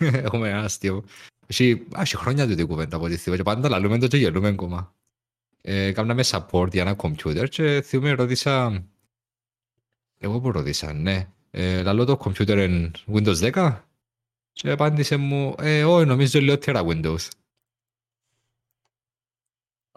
[0.00, 1.04] ε, Έχουμε ένα αστείο.
[1.46, 4.16] Έχει, α, έχει χρόνια τούτη η κουβέντα από ό,τι θυμάμαι και πάντα λαλούμε το και
[4.16, 4.94] γελούμε ακόμα.
[5.60, 8.84] Ε, Κάμναμε support για ένα κομπιούτερ και θυμάμαι ρώτησα...
[10.18, 11.28] Εγώ που ρώτησα, ναι.
[11.50, 13.76] Ε, λαλώ το κομπιούτερ είναι Windows 10
[14.52, 17.28] και απάντησε μου, ε, όχι, νομίζω λιότερα Windows.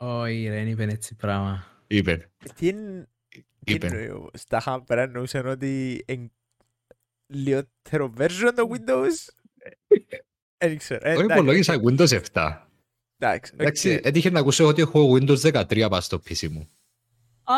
[0.01, 1.65] Όχι ρε, δεν είπε έτσι πράγμα.
[1.87, 2.29] Είπε.
[2.55, 3.07] Τι είναι...
[3.65, 3.87] τι Είπε.
[3.87, 4.29] εννοεί όμως.
[4.33, 6.31] Στα χάμπερα εννοούσαν ότι είναι
[7.27, 9.33] λιότερο version το Windows.
[10.57, 10.99] Δεν ξέρω.
[11.09, 12.55] Ε, Εγώ εντάξει, υπολόγισα Windows 7.
[13.17, 14.05] Εντάξει, Εντάξει, οκ.
[14.05, 16.69] έτυχε να ακούσω ότι έχω Windows 13 πάνω στο PC μου.
[17.43, 17.53] Α,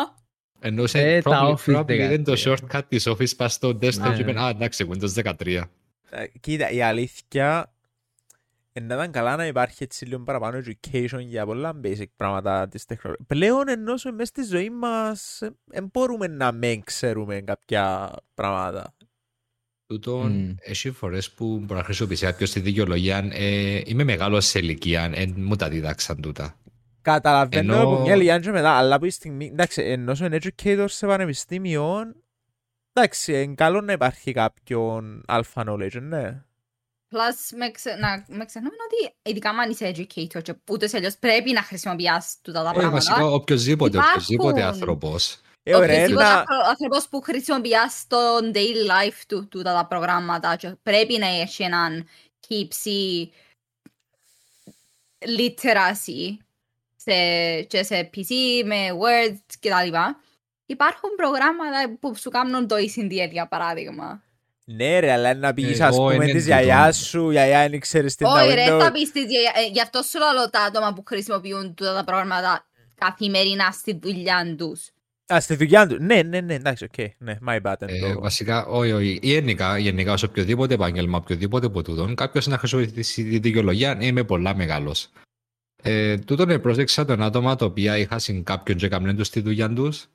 [0.60, 2.56] Ενώ σε Ε, τα probably, Office probably είναι το 13.
[2.56, 4.14] shortcut της Office πάνω στο desktop Ναι.
[4.14, 5.08] και είπαν, α, εντάξει, Windows
[5.38, 5.62] 13.
[6.10, 7.71] Ε, Κοίτα, η αλήθεια είναι
[8.80, 13.26] να ήταν καλά να υπάρχει έτσι λίγο παραπάνω education για πολλά basic πράγματα της τεχνολογίας.
[13.28, 18.94] Πλέον ενώ σε μέσα στη ζωή μας δεν μπορούμε να μην ξέρουμε κάποια πράγματα.
[19.86, 20.54] Τούτον, Μμ.
[20.58, 25.34] έχει φορές που μπορεί να χρησιμοποιήσει κάποιος τη δικαιολογία, ε, είμαι μεγάλος σε ηλικία, εν
[25.36, 26.56] μου τα δίδαξαν τούτα.
[27.02, 30.84] Καταλαβαίνω Ενώ- από μια ηλικία και μετά, αλλά από τη στιγμή, εντάξει, ενώ είσαι educator
[30.88, 32.14] σε πανεπιστήμιο,
[32.92, 36.44] εντάξει, είναι καλό να υπάρχει κάποιον alpha knowledge, ναι.
[37.12, 37.94] Plus, με, ξε...
[38.00, 42.36] να, με ξεχνάμε ότι ειδικά αν είσαι educator και ούτως ή αλλιώς πρέπει να χρησιμοποιάς
[42.42, 42.90] τούτα τα Ε, πράγματα.
[42.90, 44.12] βασικά, οποιοςδήποτε, Υπάρχουν.
[44.12, 45.40] οποιοςδήποτε άνθρωπος.
[45.62, 46.38] Ε, ωραία, Οποιοςδήποτε ένα...
[46.38, 51.62] άνθρω- άνθρωπος που χρησιμοποιεί στο daily life του τούτα τα προγράμματα και πρέπει να έχει
[51.62, 52.08] έναν
[52.40, 53.30] κύψη
[55.18, 56.36] literacy
[56.96, 57.12] σε,
[57.62, 58.30] και σε PC
[58.64, 60.20] με Word και τα λοιπά.
[60.66, 64.22] Υπάρχουν προγράμματα που σου κάνουν το ECDL για παράδειγμα.
[64.64, 66.44] Ναι ρε, αλλά να πεις ας Εγώ πούμε είναι της τούτο.
[66.46, 68.80] γιαγιάς σου, η γιαγιά δεν ξέρεις τι να Όχι ρε, Windows.
[68.80, 72.04] θα πεις τις δια- ε, γι' αυτό σου λέω τα άτομα που χρησιμοποιούν τούτα τα
[72.04, 74.88] προγράμματα καθημερινά στη δουλειά τους.
[75.34, 75.96] Α, στη δουλειά του.
[76.02, 76.98] Ναι, ναι, ναι, εντάξει, οκ.
[77.18, 77.74] Ναι, my bad.
[77.78, 79.18] Ε, εν το- βασικά, όχι, όχι.
[79.22, 84.24] Γενικά, γενικά, σε οποιοδήποτε επάγγελμα, οποιοδήποτε από τούτον, κάποιος να χρησιμοποιήσει τη δικαιολογία, «Ε, είμαι
[84.24, 85.08] πολλά μεγάλος.
[85.82, 89.72] Ε, τούτον ε, πρόσεξα τον άτομα τα οποία είχαν κάποιον και έκαναν τους τη δουλειά
[89.72, 90.06] τους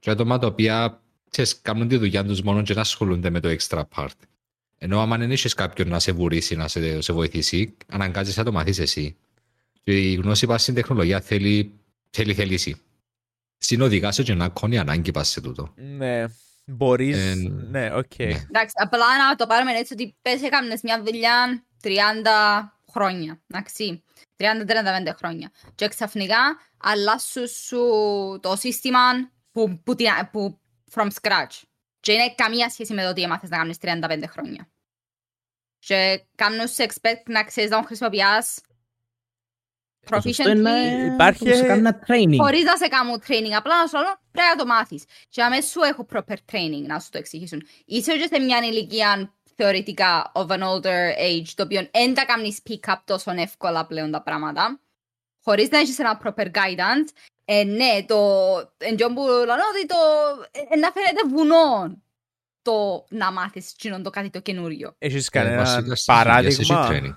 [0.00, 3.56] και άτομα τα οποία ξέρεις, κάνουν τη δουλειά τους μόνο και να ασχολούνται με το
[3.58, 4.08] extra part.
[4.78, 8.52] Ενώ άμα δεν έχεις κάποιον να σε βουρήσει, να σε, σε βοηθήσει, αναγκάζεσαι να το
[8.52, 9.16] μάθεις εσύ.
[9.82, 12.80] Και η γνώση πας στην τεχνολογία θέλει, θέλει θέληση.
[13.58, 15.74] Συνοδικά σε και νάκκον η ανάγκη πας σε τούτο.
[15.76, 16.24] Ναι,
[16.64, 17.16] μπορείς...
[17.16, 17.34] Ε,
[17.70, 18.18] Ναι, οκ.
[18.18, 18.24] ναι.
[18.24, 21.88] Εντάξει, απλά να το πάρουμε έτσι ότι πες έκανες μια δουλειά 30
[22.92, 24.02] χρόνια, εντάξει,
[24.36, 24.44] 30-35
[25.18, 25.50] χρόνια.
[25.74, 26.36] Και ξαφνικά
[26.76, 27.78] αλλάσουν σου
[28.42, 29.00] το σύστημα
[29.52, 30.60] που, που, την- που
[30.94, 31.62] from scratch.
[32.00, 34.68] Και είναι καμία σχέση με το ότι έμαθες να κάνεις 35 χρόνια.
[35.78, 38.60] Και κάνουν σε expect να ξέρεις να τον χρησιμοποιάς
[40.10, 42.36] Το σωστό είναι proficiently να Υπάρχει- το σε κάνει ένα training.
[42.38, 43.50] χωρίς να σε κάνουν training.
[43.56, 45.04] Απλά να σου λέω πρέπει να το μάθεις.
[45.28, 47.66] Και αμέσως σου έχω proper training να σου το εξηγήσουν.
[47.84, 52.60] Είσαι και σε μια ηλικία θεωρητικά of an older age, το οποίο δεν τα κάνεις
[52.68, 54.80] pick up τόσο εύκολα πλέον τα πράγματα.
[55.48, 57.10] Χωρίς να έχεις ένα proper guidance.
[57.44, 58.16] Ε, ναι, το
[58.76, 59.96] εντιόν που λέω ότι το
[60.50, 61.96] ε, να φαίνεται βουνό
[62.62, 64.94] το να μάθεις εκείνον το κάτι το καινούριο.
[64.98, 66.88] Έχεις Ε, κανένα βασικά στις δουλειές παράδειγμα.
[66.88, 67.14] έχει training.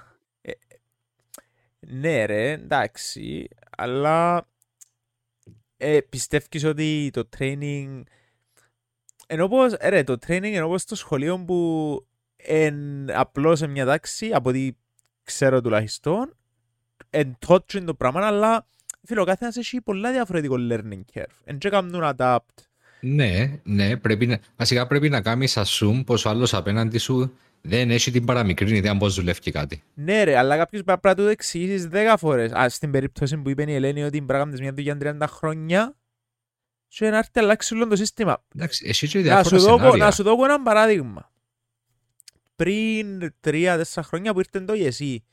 [1.79, 4.47] Ναι ρε, εντάξει, αλλά
[5.77, 8.01] ε, πιστεύεις ότι το training
[9.27, 13.85] ενώ πως, ε, ρε, το training ενώ πως στο σχολείο που εν απλώς σε μια
[13.85, 14.71] τάξη, από ό,τι
[15.23, 16.37] ξέρω τουλάχιστον,
[17.09, 18.65] εν τότ είναι το πράγμα, αλλά
[19.03, 21.23] φίλε, ο καθένας έχει πολλά διαφορετικό learning curve.
[21.43, 22.37] Εν και κάνουν adapt
[22.99, 27.91] Ναι, ναι, πρέπει να, βασικά πρέπει να κάνεις assume πως ο άλλος απέναντι σου δεν
[27.91, 29.83] έχει την παραμικρή ιδέα πώς δουλεύει κάτι.
[29.93, 32.51] Ναι ρε, αλλά κάποιος πρέπει να του το εξηγήσεις 10 φορές.
[32.51, 35.95] Α, στην περίπτωση που είπε η Ελένη ότι πρέπει να κάνεις μια δουλειά 30 χρόνια
[36.87, 38.43] και να έρθει να αλλάξει όλο το σύστημα.
[38.55, 40.05] Εντάξει, εσύ και Να διάφορα σου, δω, σενάρια.
[40.05, 41.31] να σου δω ένα παράδειγμα.
[42.55, 45.23] Πριν 3-4 χρόνια που ήρθε το ΙΕΣΥ,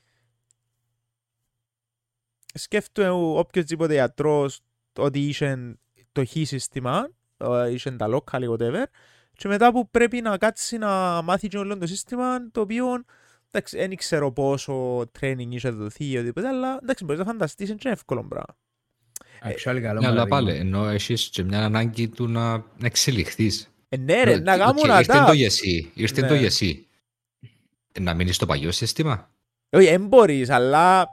[2.57, 4.61] σκέφτομαι οποιοδήποτε γιατρός
[4.99, 5.77] ότι είχε
[6.13, 8.85] το χ σύστημα, ε, είχε τα local ή whatever,
[9.33, 12.87] και μετά που πρέπει να κάτσει να μάθει και όλο το σύστημα, το οποίο
[13.51, 17.79] εντάξει, δεν ξέρω πόσο training είχε δοθεί ή οτιδήποτε, αλλά εντάξει, μπορείς να φανταστείς, είναι
[17.79, 18.57] και εύκολο πράγμα.
[19.43, 20.27] Actually, καλό Ναι, αλλά παράδειγμα.
[20.29, 23.71] πάλι, ενώ έχεις και μια ανάγκη του να, να εξελιχθείς.
[23.89, 25.35] Ε, ναι ρε, να Οκ, κάνουν Ήρθε το adapt.
[25.35, 26.27] γεσί, ήρθε Ναι.
[26.29, 26.87] το ΓεΣΥ.
[27.93, 29.31] Ε, Να μείνεις στο παλιό σύστημα.
[29.71, 31.09] Όχι, δεν μπορείς, αλλά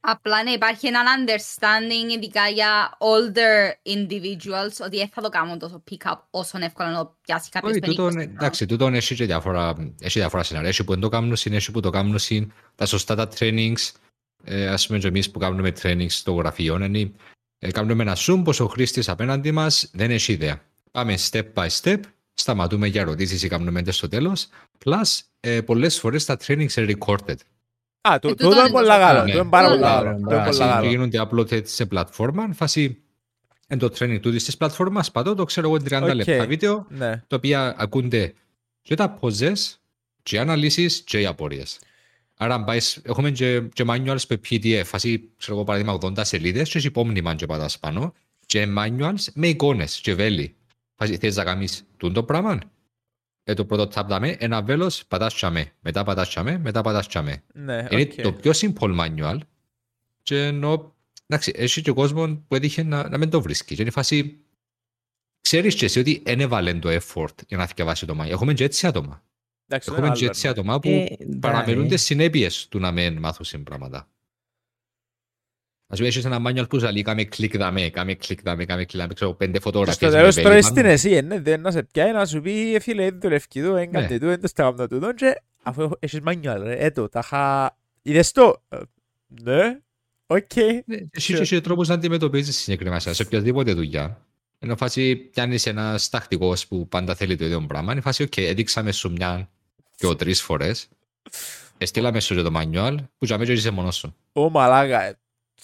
[0.00, 5.82] Απλά ναι, υπάρχει ένα understanding ειδικά για older individuals ότι δεν θα το κάνουν τόσο
[5.90, 9.14] pick-up όσο εύκολα να το πιάσει κάποιος Όχι, που είναι τούτον, 20 εντάξει, τούτον έχει
[9.14, 10.68] και διάφορα, έχει διάφορα σενάρια.
[10.68, 13.90] Έχει που δεν το κάνουν, συν, έχει που το κάνουν, συν, τα σωστά τα trainings,
[14.44, 17.12] ε, ας πούμε και εμείς που κάνουμε trainings στο γραφείο, είναι,
[17.58, 20.62] ε, κάνουμε ένα zoom πως ο χρήστης απέναντι μας δεν έχει ιδέα.
[20.90, 22.00] Πάμε step by step,
[22.34, 24.48] σταματούμε για ερωτήσεις ή κάνουμέν τες στο τέλος,
[24.84, 27.36] plus ε, πολλές φορές τα trainings είναι recorded.
[28.00, 29.18] Α, το, Ε, το, τούτο το είναι είναι πολλά το καλό.
[29.20, 29.32] σωστό.
[29.32, 29.74] Το είναι πάρα Ναι.
[29.74, 30.02] πολύ καλό.
[30.02, 30.50] Μπράβο, Το είναι μπράβο.
[30.50, 30.88] πολλά Ας καλό.
[30.88, 33.02] γίνονται uploaded σε πλατφόρμα, φάση
[33.66, 36.14] εν το training του της πλατφόρμας, πατώ το ξέρω εγώ 30 Οκ.
[36.14, 37.16] λεπτά βίντεο, Ναι.
[37.26, 38.34] τα οποία ακούνται
[38.82, 39.80] και τα pauses,
[40.22, 41.78] και οι αναλύσεις και οι απορίες.
[42.36, 46.70] Άρα αν πάεις, έχουμε και, και manuals με PDF, φάση, ξέρω εγώ παράδειγμα 80 σελίδες
[46.70, 48.12] και έχει υπόμνημα και πατάς πάνω
[48.46, 50.54] και manuals με εικόνες και βέλη.
[50.96, 52.58] Φάση, θες να κάνεις τούντο πράγμα,
[53.50, 57.42] ε, το πρώτο tab δάμε, ένα βέλος, πατάς τζιαμέ, μετά πατάς τζιαμέ, μετά πατάς τζιαμέ.
[57.54, 58.14] Ναι, Είναι οκ.
[58.22, 59.38] το πιο simple manual
[60.22, 60.94] και ενώ,
[61.26, 63.74] εντάξει, έχει και κόσμο που έτυχε να, να μην το βρίσκει.
[63.74, 64.38] Και είναι η φάση,
[65.40, 68.28] ξέρεις και εσύ ότι δεν έβαλε το effort για να διαβάσει το manual.
[68.28, 69.22] Έχουμε και έτσι άτομα.
[69.66, 70.52] Εντάξει, το Έχουμε είναι και άλλο, έτσι ναι.
[70.52, 71.38] άτομα που Ε, εντάξει.
[71.38, 74.08] παραμελούν τις συνέπειες του να μην μάθουν πράγματα.
[75.92, 78.84] Ας πούμε, έχεις ένα manual που σου λέει κάμε κλικ δαμέ, κάμε κλικ δαμέ, κάμε
[78.84, 79.96] κλικ δαμέ, ξέρω, πέντε Και φωτογραφίες.
[79.96, 80.88] Στο με τέλος τώρα βέλη στην πάνω.
[80.88, 83.72] εσύ, ε, ναι, δεν να σε πιάει να σου πει «Ε, φίλε, δεν δουλεύει εδώ,
[83.72, 83.98] δεν Ναι.
[84.00, 87.76] κάνει τούτο, δεν το στεγάμνω τούτο και αφού έχεις manual, ρε, έτο, τα είχα...
[88.02, 88.76] Είδες το; Ε,
[89.42, 89.78] Ναι,
[90.26, 90.56] οκ.
[90.84, 94.24] Ναι, Εσύ και εσύ τρόπους να αντιμετωπίζεις συγκεκριμένα σε οποιαδήποτε δουλειά.
[94.58, 97.92] Ενώ φάση πιάνεις ένας τακτικός που πάντα θέλει το ίδιο πράγμα.
[97.92, 99.48] Είναι φάση, οκ, έδειξαμε σου μια
[99.96, 100.88] και τρεις φορές.
[101.78, 104.16] Εστήλαμε σου και το manual που για μένα είσαι μόνος σου.
[104.32, 105.18] Ω μαλάκα, ε,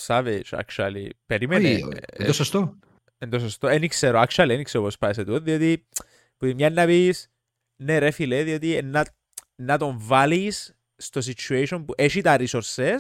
[0.07, 1.09] savage, actually.
[1.27, 1.69] Περίμενε.
[1.69, 2.79] Όχι, ε, είναι το σωστό.
[3.19, 3.69] Εν το σωστό.
[3.69, 5.87] Δεν ξέρω, actually, δεν ξέρω πώς πάει σε τούτο, διότι
[6.37, 7.31] που τη μια να πεις,
[7.77, 9.07] ναι ρε φίλε, διότι να,
[9.55, 12.97] να τον βάλεις στο situation που έχει τα resources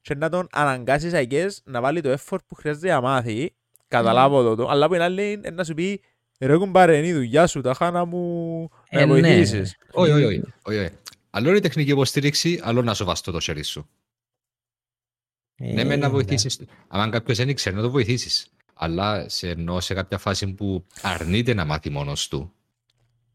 [0.00, 3.54] και να τον αναγκάσεις, I guess, να βάλει το effort που χρειάζεται για να μάθει.
[3.88, 6.00] Καταλάβω το, το, αλλά που είναι άλλη είναι να σου πει
[6.38, 8.58] ρε κουμπάρε, είναι η δουλειά σου, τα χάνα μου
[8.90, 9.12] να Ε, ναι.
[9.12, 9.76] βοηθήσεις.
[9.92, 10.90] Όχι, όχι, όχι, όχι, όχι.
[11.30, 13.88] Άλλο είναι η τεχνική υποστήριξη, άλλο να σοβαστώ το χέρι σου.
[15.62, 16.12] Ε, Ναι, με να ναι.
[16.12, 16.60] βοηθήσεις.
[16.88, 18.46] Αν κάποιος δεν ξέρει, να το βοηθήσεις.
[18.74, 22.52] Αλλά σε ενώ σε κάποια φάση που αρνείται να μάθει μόνος του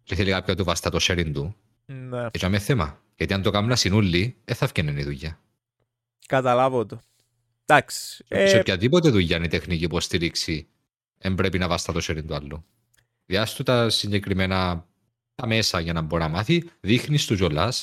[0.04, 3.00] και θέλει κάποιο να του βαστά το sharing του, Ναι, έτσι με θέμα.
[3.16, 5.40] Γιατί αν το κάνουν συνούλοι, δεν θα βγαίνει η δουλειά.
[6.28, 7.00] καταλάβω το.
[7.66, 8.16] Εντάξει.
[8.28, 10.68] σε Ε, οποιαδήποτε δουλειά είναι η τεχνική υποστήριξη,
[11.18, 12.66] δεν πρέπει να βαστά το sharing του άλλου.
[13.26, 14.86] Διάστου τα συγκεκριμένα
[15.36, 17.74] τα μέσα για να μπορεί να μάθει, δείχνεις τους κιόλα,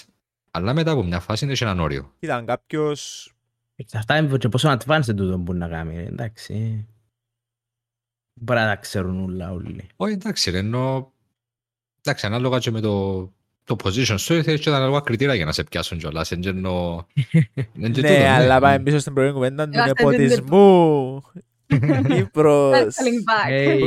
[0.50, 2.12] αλλά μετά από μια φάση είναι σε έναν όριο.
[2.20, 3.32] Ήταν κάποιος
[3.76, 5.96] Εξαρτάται και πόσο advanced τούτο μπορεί να κάνει.
[5.98, 6.86] ε, Εντάξει.
[8.34, 9.86] Μπορεί να τα ξέρουν όλα όλοι.
[9.96, 11.12] Όχι, εντάξει, ρε, ενώ.
[12.04, 13.22] Εντάξει, ανάλογα και με το,
[13.64, 16.28] το position σου, θέλει και τα ανάλογα κριτήρια για να σε πιάσουν κιόλας.
[16.28, 17.04] Δεν εννοώ.
[17.72, 21.22] δεν και τούτο, Ναι, αλλά πάμε πίσω στην προηγούμενη κουβέντα του Είμαστε νεποτισμού.
[22.08, 22.76] Κύπρος.
[22.94, 23.50] Circling back.
[23.50, 23.80] Hey,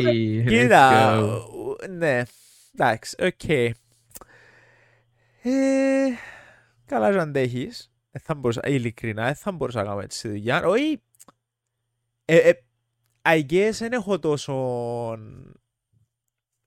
[0.43, 1.89] let's Κοίτα, go.
[1.89, 2.23] ναι,
[2.73, 3.49] εντάξει, οκ.
[3.49, 3.75] Ε,
[6.85, 7.91] Καλά και αντέχεις.
[8.15, 10.65] Δεν θα μπορούσα, ειλικρινά, δεν θα μπορούσα να κάνω έτσι δουλειά.
[10.65, 11.01] Όχι,
[12.25, 12.53] ε, ε,
[13.21, 14.53] I guess δεν έχω τόσο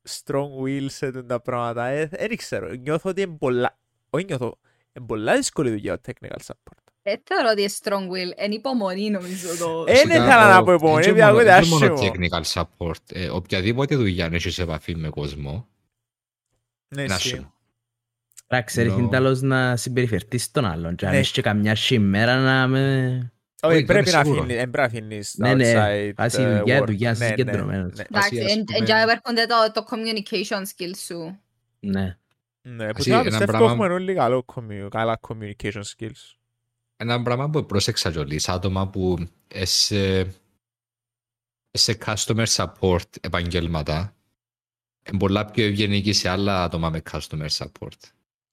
[0.09, 1.85] strong will σε τα πράγματα.
[1.85, 3.79] Ε, Δεν ξέρω, νιώθω ότι είναι πολλά,
[4.11, 4.59] όχι νιώθω,
[4.93, 6.79] είναι πολλά δύσκολη δουλειά ο technical support.
[7.03, 9.85] Δεν θεωρώ ότι είναι strong will, είναι υπομονή νομίζω το...
[9.89, 12.15] Ε, δεν ήθελα να πω υπομονή, Δεν επειδή ακούγεται είναι μόνο άσχημο.
[12.15, 13.03] technical support.
[13.13, 15.69] Ε, οποιαδήποτε δουλειά να έχεις σε επαφή με κόσμο,
[16.89, 17.47] Ναι, είναι ισχύει.
[18.49, 18.57] Άσχημο.
[18.57, 18.83] Εντάξει, No.
[18.83, 20.95] ρίχνει τέλος να συμπεριφερθείς στον άλλον.
[20.97, 21.19] Και αν Ναι.
[21.19, 23.33] έχεις και καμιά σήμερα να με...
[23.63, 24.45] Όχι, Όχι, πρέπει είναι να σίγουρος.
[24.45, 26.87] αφήνεις, δεν πρέπει να αφήνεις Ναι, ναι, outside, βάσει ε, δουλειά, work.
[26.87, 27.93] δουλειά, Ναι, ναι, συγκεντρωμένος.
[27.97, 28.03] ναι.
[28.11, 31.39] Εντάξει, Ας εν- πούμε- εν τζάι έρχονται το- το communication skills σου.
[31.81, 32.17] Ναι.
[32.63, 36.37] Ναι, που Ασύ, τώρα ένα πιστεύω πράγμα- έχουμε όλοι καλό commu- καλά communication skills.
[36.97, 39.19] Ένα πράγμα που πρόσεξα κιόλι, άτομα που
[39.63, 40.23] σε,
[41.71, 44.13] σε customer support επαγγέλματα,
[45.09, 47.99] Είναι πολλά πιο ευγενικοί σε άλλα άτομα με customer support.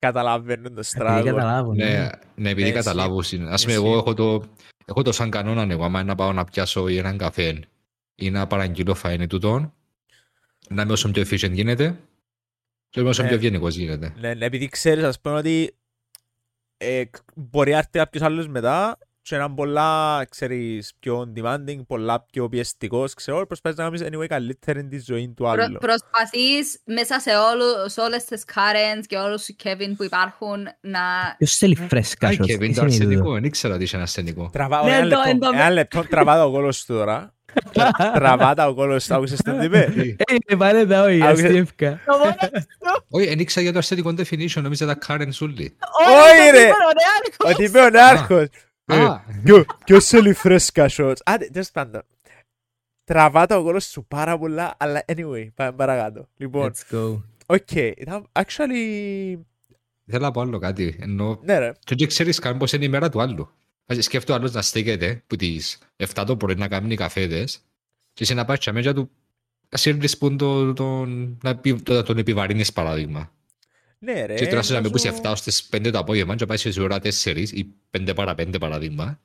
[0.06, 1.24] Καταλαβαίνουν το Επειδή στράγο.
[1.24, 1.76] καταλάβουν.
[1.76, 2.10] Ναι, ναι.
[2.36, 2.74] ναι, επειδή Εσύ.
[2.78, 3.20] καταλάβω.
[3.32, 3.84] είναι- Ας πούμε, Εσύ.
[3.86, 4.44] εγώ έχω το,
[4.86, 7.60] έχω το σαν κανόνα, εγώ, άμα είναι να πάω να πιάσω ή έναν καφέ
[8.16, 9.74] ή να παραγγείλω φαΐνη τούτον,
[10.70, 11.96] να είμαι όσο πιο efficient γίνεται
[12.90, 13.28] και όσο Ναι.
[13.28, 14.14] πιο ευγενικός γίνεται.
[14.20, 15.76] Ναι, ναι, επειδή ξέρεις, ας πούμε, ότι
[16.78, 17.04] ε,
[17.36, 22.50] μπορεί να έρθει κάποιος άλλος μετά και να είναι πολλά, ξέρεις, πιο demanding, πολλά πιο
[22.50, 25.78] πιεστικός, ξέρω, προσπαθείς να κάνεις anyway καλύτερη τη ζωή του Προ, άλλου.
[25.78, 31.00] προσπαθείς μέσα σε, όλου, σε όλες τις Karens και όλους τους Kevin που υπάρχουν να...
[31.38, 33.96] Ποιος θέλει φρέσκα Άι, shots, Kevin, τι το σημαίνει τούτο; αρσενικό, δεν ήξερα ότι είσαι
[33.96, 34.50] ένα αρσενικό.
[34.54, 37.34] Τραβάω Ναι, ένα το- λεπτό, εν τω- ένα λεπτό, τραβάω ο κόλος του τώρα.
[38.14, 39.94] Τραβά τα ο κώλος, άκουσες τον τι; Είπε.
[40.48, 42.00] Ε, πάνε τα όχι, Άκουσε- αστείευκα.
[43.10, 45.76] Όχι, δεν ήξερα για το αρσενικό definition, νόμιζα τα Karen Σούλη.
[46.08, 46.64] Όχι, ρε.
[46.64, 46.70] ρε!
[47.50, 48.48] Ότι είπε ο νεάρχος.
[48.86, 51.16] Ε, Α, ποιο- Ποιος θέλει φρέσκα shots.
[51.26, 52.02] Άντε, τέλος πάντων.
[53.04, 56.28] Τραβά τα ο κώλος σου πάρα πολλά, αλλά anyway, πάμε παρακάτω.
[56.38, 57.22] Λοιπόν, Let's go.
[57.46, 59.36] οκ, ήταν actually...
[60.06, 60.96] θέλω να πω άλλο κάτι.
[61.00, 63.50] Ενώ Ναι ρε, και δεν ξέρεις καν πώς είναι η μέρα του άλλου.
[63.86, 65.78] Ας σκέφτω ο άλλος να στέκεται που τις
[66.14, 67.62] 7 το πρωί να κάνει καφέδες
[68.14, 69.10] και εσύ να πάει και μέσα του
[69.70, 73.32] να σύρνεις που τον, τον, να πει- το- τον επιβαρύνεις παράδειγμα.
[74.00, 74.34] Ναι ρε.
[74.36, 76.82] Και τώρα να με πούσει νομίζω- 7 ως τις 5 το απόγευμα και πάει σε
[76.82, 79.20] ώρα 4 ή 5 παρα 5 παράδειγμα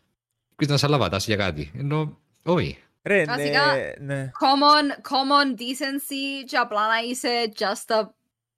[0.57, 1.71] και να σε λαβατάς για κάτι.
[1.79, 2.79] Ενώ, όχι.
[3.03, 4.31] Ρε, Βασικά, ναι, ναι.
[4.41, 7.29] Common, common decency και απλά να είσαι
[7.59, 8.09] just a,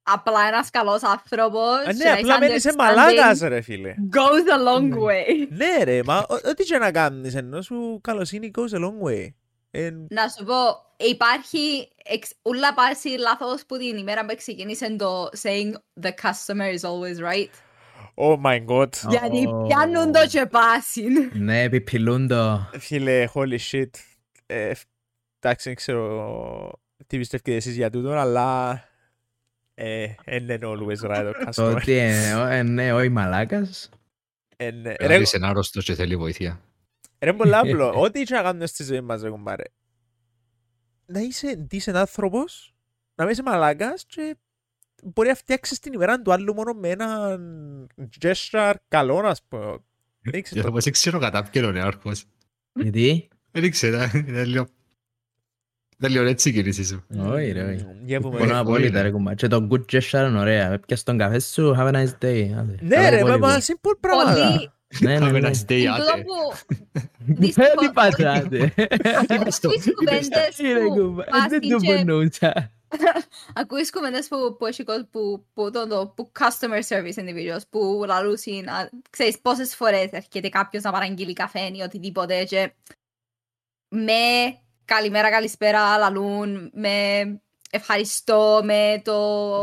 [0.03, 3.61] απλά ένας καλός άνθρωπος Α, και Ναι, να απλά είσαι μένεις σε understanding μαλάκας ρε
[3.61, 3.95] φίλε.
[4.11, 5.47] goes a long way.
[5.49, 9.27] Ναι ρε, μα ό- ό,τι και να κάνεις ενώ σου καλοσύνη goes a long way.
[9.71, 10.55] Εν- Να σου πω,
[10.97, 16.81] υπάρχει, εξ, ούλα πάρει λάθος που την ημέρα που ξεκίνησε το saying the customer is
[16.89, 17.49] always right.
[18.15, 18.89] Oh my god.
[19.09, 19.67] Γιατί Oh.
[19.67, 21.13] πιάνουν το και πάσιν.
[21.33, 22.69] Ναι, επιπηλούν το.
[22.79, 23.89] Φίλε, holy shit.
[24.45, 24.71] Ε,
[25.39, 26.71] εντάξει, δεν ξέρω
[27.07, 28.71] τι πιστεύετε εσείς για τούτο, αλλά
[29.73, 31.75] ε, εν είναι always right ο Το customer.
[31.75, 33.89] ότι ε, ο- ε, ναι, όχι μαλάκας.
[34.57, 36.59] Εν, ε, Ρε, Δηλαδή είσαι άρρωστος και θέλει βοήθεια.
[37.19, 37.93] ρε είναι πολύ απλό.
[37.95, 39.63] Ό,τι και να κάνουμε στη ζωή μας, ρε κουμπάρε.
[41.05, 42.73] Να είσαι decent άνθρωπος,
[43.15, 44.35] να μην είσαι μαλάκας και
[45.03, 47.87] μπορεί να φτιάξεις την ημέρα του άλλου μόνο με έναν
[48.21, 49.77] gesture καλό, ας πούμε.
[50.21, 50.59] Δεν ξέρω.
[50.59, 52.25] Για το πως δεν ξέρω κατά ποιον είναι άρχος.
[52.73, 54.11] Γιατί; Δεν ήξερα.
[54.13, 54.67] Είναι λίγο...
[55.97, 57.05] Δεν λίγο έτσι η κίνηση σου.
[57.17, 57.85] Όχι ρε, όχι.
[58.05, 58.37] Για πούμε.
[58.39, 59.01] Μπορώ απόλυτα είναι.
[59.01, 59.33] ρε κουμπά.
[59.33, 60.79] Και το good gesture είναι ωραία.
[60.79, 62.51] Πιάσ' τον καφέ σου, have a nice day.
[62.57, 62.77] Άντε.
[62.81, 63.47] Ναι Καλά ρε, μα υπόλοιπο.
[63.47, 64.73] μα simple πράγματα.
[64.99, 65.49] Πολύ, Ναι, ναι, Have a ναι.
[65.49, 66.23] nice day, που τούτο άτε.
[66.23, 66.55] που
[67.25, 68.29] Δεν δυστυχώς- είπατε.
[69.19, 72.71] Ακούεις κουβέντες Τις ρε που κουμπά, πας δεν το και- πονούσα.
[73.53, 78.03] Ακούεις κουβέντες που, που, έχει κόσμος που, που, το, το, που customer service individuals που
[78.07, 82.73] λαλούσιν, α, ξέρεις πόσες φορές έρχεται κάποιος να παραγγείλει καφέ ή οτιδήποτε και
[83.89, 84.13] με
[84.85, 86.95] καλημέρα καλησπέρα λαλούν, με
[87.71, 89.13] ευχαριστώ, με το...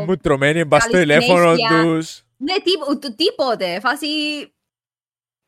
[0.07, 1.83] Μου τρωμένοι μπας στο Καλή τηλέφωνο συνέχεια.
[1.83, 2.23] τους.
[2.37, 4.07] Ναι, τί, το, τίποτε, φάση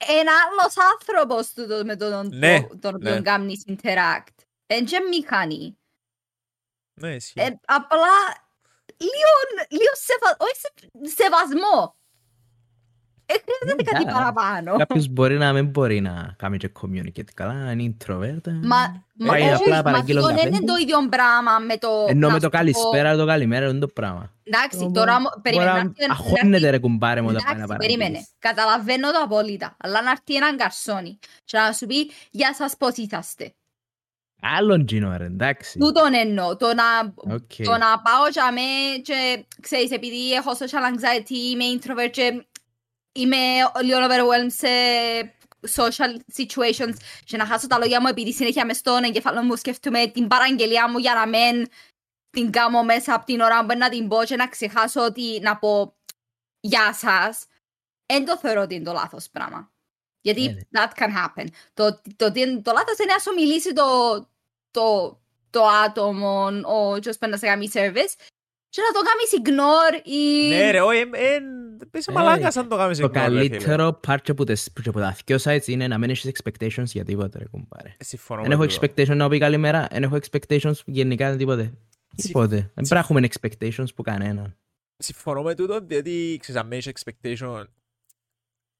[0.08, 3.14] ένα άλλος άνθρωπος του, το, με τον, Ναι, τον, τον, ναι.
[3.14, 4.34] τον κάνεις interact.
[4.66, 5.78] Εν και μηχανή.
[7.00, 7.40] Ναι, ισχύει.
[7.42, 8.16] Ε, απλά
[8.98, 10.36] λίγο, λίγο σεβα...
[10.40, 11.96] όχι σε- σεβασμό.
[13.26, 14.76] Ε, χρειάζεται κάτι Ναι, παραπάνω.
[14.78, 18.48] Κάποιος μπορεί να μην μπορεί να κάνει και communicate καλά, είναι introvert.
[18.48, 18.52] ε.
[18.52, 20.50] Μα, μα Πάει όχι, απλά μα παραγγείλω τούτο καφέ.
[20.50, 21.88] δεν είναι το ίδιο πράγμα με το...
[22.08, 24.32] Ενώ να με το σου πω- καλησπέρα, το καλημέρα είναι το πράγμα.
[24.44, 25.70] Εντάξει, Μπορεί- τώρα μου- Μπορεί περίμενε.
[25.72, 28.10] να να έρθει- να Αγχώνεται έρθει- ρε κουμπάρε μου όταν πάει να Εντάξει, περίμενε.
[28.10, 28.36] παραγγείλεις.
[28.40, 29.76] Καταλαβαίνω το απόλυτα.
[29.80, 33.54] Αλλά να έρθει έναν γκαρσόνι και να σου πει «Γεια σας, πώς είσαστε».
[34.58, 35.80] Άλλον τζείνο ρε, εντάξει.
[35.80, 36.56] Τούτον εννοώ.
[36.58, 36.84] Το να,
[37.34, 37.52] Οκ.
[37.64, 38.62] το να πάω για με
[39.02, 42.46] και ξέρεις, επειδή έχω social anxiety, είμαι introvert και
[43.14, 43.38] είμαι
[43.82, 44.68] λίγο overwhelmed σε
[45.76, 46.94] social situations
[47.26, 50.90] και να χάσω τα λόγια μου επειδή συνέχεια μες στον εγκεφάλο μου σκέφτομαι την παραγγελία
[50.90, 51.68] μου για να μην
[52.30, 55.58] την κάνω μέσα από την ώρα που να την πω και να ξεχάσω ότι να
[55.58, 55.96] πω
[56.60, 57.46] γεια σας.
[58.06, 59.72] Εν το θεωρώ ότι είναι το λάθος πράγμα.
[60.22, 60.60] Γιατί Ναι, ναι.
[60.72, 61.46] that can happen.
[61.74, 63.86] Το, το, το, το λάθος είναι να σου μιλήσει το,
[64.72, 65.18] το,
[65.50, 68.14] το άτομο ο ποιος πρέπει να σε κάνει service
[68.70, 70.48] και να το κάνεις ignore ή...
[70.48, 71.63] Ναι ρε, όχι, εν- εν-
[71.94, 73.48] είσαι Ε, μαλάκας αν το κάνεις Το ignore, ρε, φίλε.
[73.48, 76.84] καλύτερο part και που τις- και που τα δυο sites είναι να μην έχεις expectations
[76.86, 77.94] για τίποτε ρε κουμπάρε.
[78.00, 78.88] Συμφωνώ Δεν με έχω τούτο.
[78.88, 81.62] expectation να πει καλημέρα, δεν έχω expectations γενικά τίποτε.
[81.64, 81.74] Συμ-
[82.28, 82.56] Τίποτε.
[82.56, 84.58] Δεν πρέπει να έχουμε expectations που κανέναν.
[84.98, 87.64] Συμφωνώ με τούτο, διότι ξέρεις, αν έχεις expectation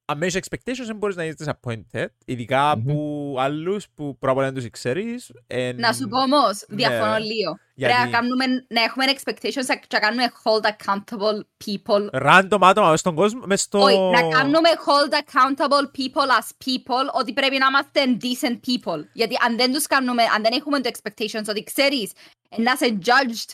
[0.06, 2.90] αν έχεις expectations δεν μπορείς να είσαι disappointed, ειδικά Μμμ.
[2.90, 5.32] από άλλους που πρώτα δεν τους ξέρεις.
[5.48, 6.76] εν- Να σου πω όμως, Ναι.
[6.76, 7.58] διαφωνώ λίγο.
[7.76, 12.22] Γιατί- Πρέπει να, κάνουμε, να έχουμε expectations και να κάνουμε hold accountable people.
[12.28, 13.80] Random άτομα μες στον κόσμο, μες στο...
[13.80, 19.04] Όχι, να κάνουμε hold accountable people as people ότι πρέπει να είμαστε decent people.
[19.14, 22.12] Γιατί αν δεν τους κάνουμε, αν δεν έχουμε το expectations ότι ξέρεις
[22.58, 23.54] να είσαι judged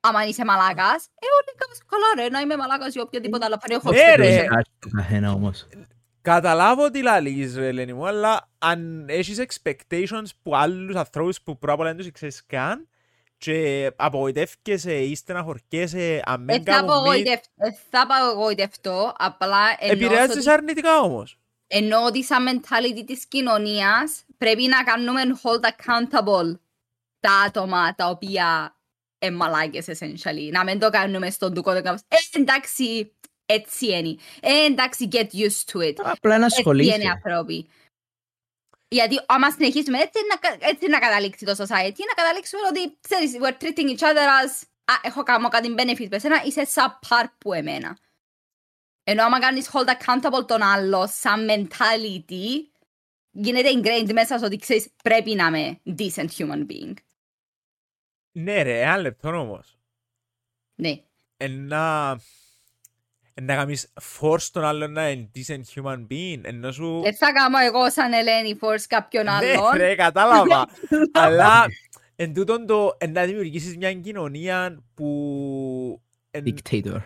[0.00, 3.76] άμα είσαι μαλάκας, ε, όλοι κάπως καλά ρε, να είμαι μαλάκας ή οποιοδήποτε άλλο δεν
[3.78, 4.44] έχω Ναι, ρε.
[4.46, 4.62] expectation.
[4.78, 5.66] Το καθένα όμως.
[6.22, 11.72] Καταλάβω τι λαλείς ρε Ελένη μου, αλλά αν έχεις expectations που άλλους ανθρώπους που πρώτα
[11.74, 12.88] απ' όλα δεν τους ξέρεις καν
[13.38, 19.58] και απογοητεύκεσαι ή στεναχωρκέσαι αν Ε, μην θα κάνουν meet, απογοητευ- ε, θα απογοητευτώ, απλά
[19.78, 21.38] εννοώ επηρεάζεις ότι- αρνητικά όμως.
[21.66, 26.58] ενώ ότι σαν mentality της κοινωνίας πρέπει να κάνουμε hold accountable
[27.20, 28.76] τα άτομα τα οποία
[29.18, 30.48] είναι μαλάκες essentially.
[30.50, 32.02] Να μην το κάνουμε στον τούκο το κάνουμε.
[32.08, 33.12] Ε, εντάξει,
[33.46, 34.16] έτσι είναι.
[34.40, 35.94] Ε, εντάξει, get used to it.
[35.98, 36.94] Απλά να Έτσι ασχολείσαι.
[36.94, 37.68] είναι οι άνθρωποι.
[38.90, 43.62] Γιατί άμα συνεχίσουμε έτσι να, έτσι να καταλήξει το society, να καταλήξουμε ότι ξέρεις, we're
[43.62, 47.52] treating each other as α, έχω κάνω κάτι benefit με σένα, είσαι σαν πάρ που
[47.52, 47.98] εμένα.
[49.04, 52.46] Ενώ άμα κάνεις hold accountable τον άλλο σαν mentality,
[53.30, 56.94] γίνεται ingrained μέσα σου ότι ξέρεις πρέπει να είμαι decent human being.
[58.42, 59.78] Ναι ρε, ένα λεπτό όμως.
[60.74, 61.00] Ναι.
[61.36, 62.20] Ένα...
[63.42, 67.00] Να κάνεις force τον άλλον να είναι decent human being, ενώ σου...
[67.02, 69.70] Δεν θα κάνω εγώ σαν Ελένη Force κάποιον Ναι άλλον.
[69.76, 70.68] ρε, κατάλαβα.
[71.12, 71.66] Αλλά
[72.16, 76.00] εν τούτον το εν να δημιουργήσεις μια κοινωνία που...
[76.30, 77.00] εν- Dictator.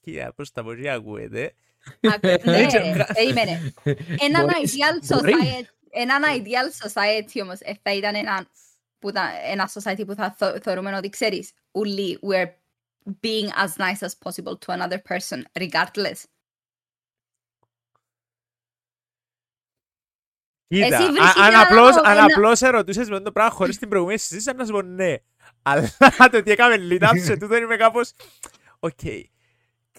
[0.00, 1.52] Κοίτα, πώς τα μπορεί να ακούεται.
[2.00, 3.72] Ακού- Ναι, Έτσι, ρε, κα- περίμενε.
[4.26, 5.32] Έναν Μπορείς- ideal μπορεί.
[5.38, 8.46] society, έναν ideal society όμως ε, θα ήταν ένα,
[9.02, 12.50] που θα, ένα society που θα θω- θεωρούμε ότι ξέρεις, όλοι we're
[13.20, 16.20] being as nice as possible to another person, regardless.
[20.68, 23.50] Κοίτα, Εσύ α- βρίσκεις αν έναν απλώς, άλλο- αν ένα- απλώς ερωτούσες με το πράγμα
[23.54, 25.14] χωρίς την προηγούμενη συζήτηση, να σου πω ναι.
[25.62, 25.88] Αλλά
[26.30, 28.12] το ότι έκαμε lead up σε τούτο είμαι κάπως...
[28.78, 28.98] Οκ.
[29.00, 29.31] Θες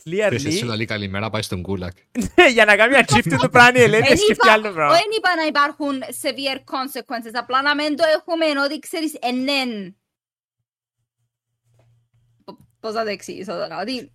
[0.03, 1.91] εσύ Clearly, να λέει καλημέρα, πάει στον κούλακ.
[2.35, 4.93] ναι, για να κάνει achieve το πράγμα η Ελένης Εν σκεφτεί είπα- άλλο πράγμα.
[4.93, 9.95] Δεν είπα να υπάρχουν severe consequences, απλά να μην το έχουμε ότι ξέρεις ενέν.
[12.45, 14.11] Π- Πώς θα το εξηγήσω τώρα, ότι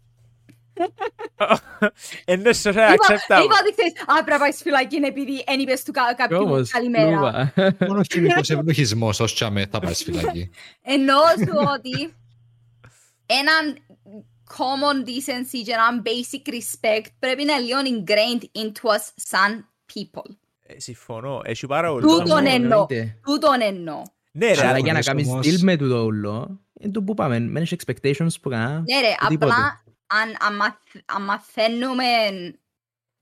[2.27, 3.45] Είναι social είπα, acceptable.
[3.45, 6.38] είπα ότι ξέρεις, α, πρέπει να πάεις φυλακή επειδή εν είπες του κα- Κι κάποιου
[6.41, 7.11] όμως, καλημέρα.
[7.11, 7.53] Λούβα.
[7.88, 10.51] Μόνος χημικός ευνοχισμός, ως τσάμε θα πάει φυλακή.
[10.83, 12.14] Εννοώ σου ότι
[13.27, 13.79] έναν
[14.56, 20.30] common decency και έναν basic respect πρέπει να είναι λίγο ingrained into us σαν people.
[20.66, 22.02] Ε, Συμφωνώ, έχει πάρα πολύ.
[22.06, 22.50] Τούτον πράγμα.
[22.50, 22.87] εννοώ.
[22.88, 23.18] Εννοείται.
[23.24, 24.02] Τούτον εννοώ.
[24.32, 27.02] Ναι ρε, Αλλά αλλά για να μπορείς κάνεις όμως- deal με τούτο ούλο, είναι το
[27.02, 27.38] που πάμε.
[27.38, 28.78] Μένεις expectations που κανένα.
[28.80, 29.52] Ναι ρε, Οτιδήποτε.
[29.52, 32.04] απλά αν, αν, μαθ- αν μαθαίνουμε,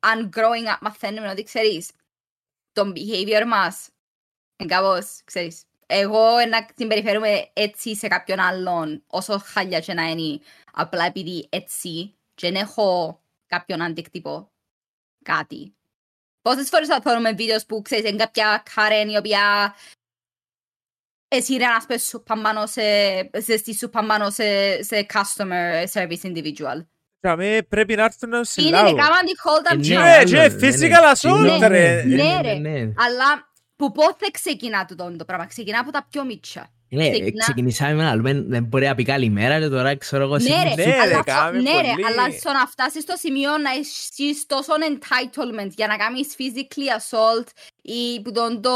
[0.00, 1.90] αν growing up μαθαίνουμε ότι ξέρεις,
[2.72, 3.88] τον behavior μας,
[4.56, 6.20] είναι κάπως, ξέρεις, εγώ
[6.50, 10.40] να συμπεριφέρουμε έτσι σε κάποιον άλλον, όσο χάλια και να είναι,
[10.72, 14.50] απλά επειδή έτσι και δεν έχω κάποιον αντίκτυπο
[15.24, 15.74] κάτι.
[16.42, 19.74] Πόσες φορές θα θέλουμε βίντεος που ξέρεις, είναι κάποια Karen η οποία
[21.28, 22.82] εσύ ρε να σπες σου πάνω σε,
[23.40, 26.86] ζεστή σου πάνω σε, σε customer service individual.
[27.20, 28.96] Κάμε, πρέπει να έρθουν να Είναι συλλάβουν.
[28.96, 31.12] ρε, κάμαν τη hold up Ε, και- ναι, Ναι, άλλο, και ναι, physical ναι.
[31.12, 32.02] assault, Ναι, ρε.
[32.02, 32.54] ναι, Ναι, ναι, ρε.
[32.58, 32.78] ναι.
[32.80, 33.45] Αλλά
[33.76, 35.46] που πότε ξεκινά τούτο το πράγμα.
[35.46, 36.70] Ξεκινά από τα πιο μίτσα.
[36.88, 38.22] Ναι, Ξεκινά- ξεκινήσαμε με άλλο.
[38.22, 40.36] Δεν δεν μπορεί να πει καλημέρα και τώρα ξέρω εγώ.
[40.38, 42.04] Ναι ρε, Ναι, ρε, αλλά, κάμε ναι, ρε, πολύ.
[42.06, 47.46] αλλά στο να φτάσεις στο σημείο να έχεις τόσο entitlement για να κάνεις physically assault
[47.82, 48.70] ή που τον το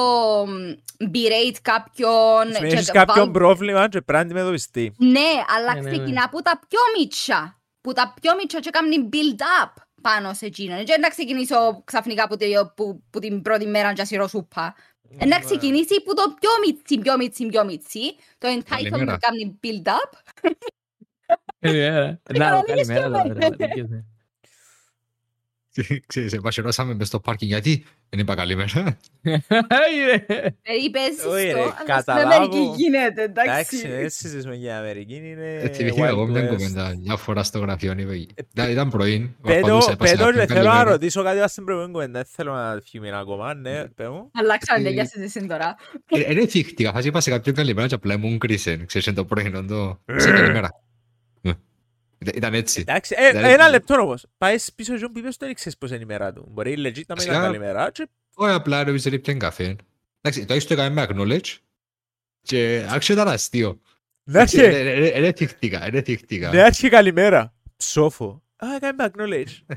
[0.46, 2.54] μ, berate κάποιον.
[2.54, 4.94] Σου και έχεις το κάποιον βάλ- πρόβλημα και πρέπει να αντιμετωπιστεί.
[4.98, 5.96] Ναι, αλλά Ναι, ναι, ναι.
[5.96, 7.60] ξεκινά από τα πιο μίτσα.
[7.80, 10.84] Που τα πιο μίτσα και κάνει build up πάνω σε εκείνον.
[10.84, 14.74] Και να ξεκινήσω ξαφνικά που, το- που, που την πρώτη μέρα και ασυρώ σούπα.
[15.18, 18.16] Ε, Να ξεκινήσει που το πιο μίτσι, πιο μίτσι, πιο μίτσι.
[18.38, 19.18] Το entitlement Καλημέρα.
[19.18, 20.18] κάνει build up.
[21.60, 22.20] Καλημέρα.
[22.22, 23.08] Καλά, Να, λέγες καλημέρα.
[23.08, 23.34] και τώρα, εμένα.
[23.34, 24.04] ρε, μαλακές,
[26.06, 28.98] Ξέρεις, επασχερώσαμε μες στο πάρκινγκ γιατί; Δεν είπα καλημέρα.
[29.22, 29.32] ε.
[29.48, 30.24] Άι, ρε.
[30.62, 32.34] Δηλαδή παίζεις Όχι, το, ρε, αλλά στην καταλάβω.
[32.34, 33.88] Αμερική γίνεται, Εντάξει, εντάξει.
[34.04, 36.48] έτσι ζεις για Αμερική είναι Έτσι είχα εγώ μια Wild West.
[36.56, 37.92] κουβέντα μια φορά στο γραφείο.
[37.98, 39.36] είπε, Ήταν ήταν πρωί.
[39.42, 40.90] Πέτω, προσπαθούσα, είπα σε πέτω, κάποιον ρε, θέλω να καλημέρα.
[40.90, 42.12] ρωτήσω κάτι στην προηγούμενη κουβέντα.
[42.12, 44.30] Δεν θέλω να φύγουμε ακόμα, ναι, πέ μου.
[44.34, 45.74] Αλλάξαμε Ε, τέτοια συζήτηση τώρα.
[46.10, 48.86] Ε, ε, Δεν θύχτηκα, θα είπα σε κάποιον καλημέρα και απλά ήμουν κρίσεν.
[48.86, 50.00] Ξέρεις, είναι το πρωί, το...
[50.16, 50.68] Σε καλημέρα.
[52.22, 52.80] Ε, ήταν- Ήταν έτσι.
[52.80, 54.26] Εντάξει, ε, Δηλαδή- ένα λεπτό όμως.
[54.38, 56.46] Πάει πίσω στον που είπες δεν ξέρεις πώς είναι η μέρα του.
[56.50, 59.76] Μπορεί legit να μην Βασικά- ήταν καλημέρα και Όχι, απλά ρε, δεν ήπιαν καφέ.
[60.20, 61.56] Εντάξει, το έχεις το έκανε με acknowledge
[62.40, 63.80] και άξιο ήταν αστείο.
[64.24, 66.52] να Εντάξει, έρχε, ε, ε, ε, Δεν θύχτηκα, δεν θύχτηκα.
[66.52, 67.54] να έρχε καλημέρα.
[67.76, 68.42] Ψόφο.
[68.56, 69.74] Α, έκανε με acknowledge.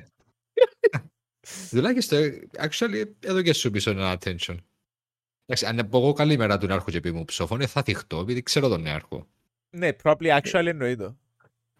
[1.69, 4.57] Τουλάχιστον, actually, εδώ και σου πίσω ένα attention.
[5.45, 8.43] Εντάξει, αν πω εγώ καλημέρα του νεάρχου και πει μου ψόφων, ε, θα θυχτώ, επειδή
[8.43, 9.27] ξέρω τον νεάρχο.
[9.69, 11.17] Ναι, probably actually εννοεί το.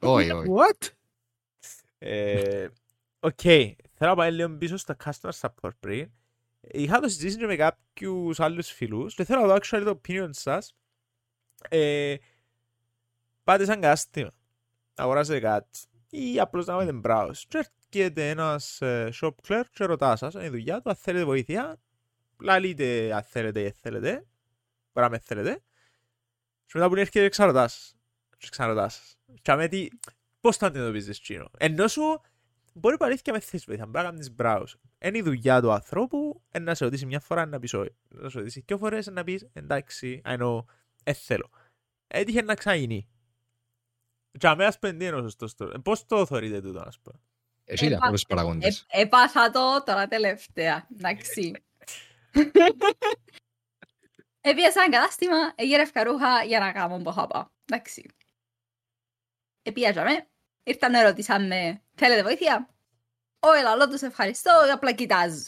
[0.03, 0.49] Όχι, όχι.
[0.49, 0.87] What?
[1.97, 2.67] Ε,
[3.19, 3.41] Οκ,
[3.93, 6.11] θέλω να πάω λίγο πίσω στα customer support πριν.
[6.61, 10.29] Είχα το συζήτηση και με κάποιους άλλους φίλους και θέλω να δω actually το opinion
[10.31, 10.75] σας.
[11.69, 12.15] Ε,
[13.43, 14.31] πάτε σαν κατάστημα,
[14.95, 15.79] αγοράσετε κάτι
[16.09, 17.57] ή απλώς να κάνετε browse και
[17.91, 21.81] έρχεται ένας ε, shop clerk και ρωτά σας, είναι η δουλειά του, αν θέλετε βοήθεια,
[22.39, 24.11] λαλείτε αν θέλετε ή αν θέλετε,
[24.93, 25.63] μπορεί να με θέλετε
[26.65, 27.95] και μετά που έρχεται ξαναρωτά σας
[28.43, 29.17] και ξαναρωτάς σας.
[29.41, 29.87] Και αμέ τι,
[30.41, 31.49] πώς το αντιμετωπίζεις εκείνο.
[31.57, 32.21] Ενώ σου
[32.73, 34.79] μπορεί που αλήθεια με θες βοήθεια, μπορεί να κάνεις browse.
[34.99, 37.95] Είναι η δουλειά του ανθρώπου, ε, να σε ρωτήσει μια φορά να πεις όχι.
[38.09, 40.63] Να σε ρωτήσει δύο φορές να πεις εντάξει, I know,
[41.03, 41.49] ε, θέλω.
[42.07, 43.07] Έτυχε να ξαναγίνει.
[44.37, 45.71] Και αμέ ας πέντε είναι ο σωστός τώρα.
[45.75, 47.19] Ε, Πώς το θεωρείτε τούτο, ας πούμε;
[47.65, 48.85] Έχει Ε, διάφορους πα- παραγόντες.
[48.89, 50.87] Ε, έπαθα το τώρα τελευταία.
[50.95, 51.51] Εντάξει.
[54.45, 57.45] Επήα σ' έναν κατάστημα, έγερευκα ρούχα για να κάνω που είχα πάω.
[57.65, 58.05] Εντάξει.
[59.64, 60.28] Επίαζαμε,
[60.64, 62.70] ήρθαν να ρωτήσαν με, θέλετε βοήθεια;
[63.39, 65.43] Όχι, λαλώ τους ευχαριστώ, απλά κοιτάζω.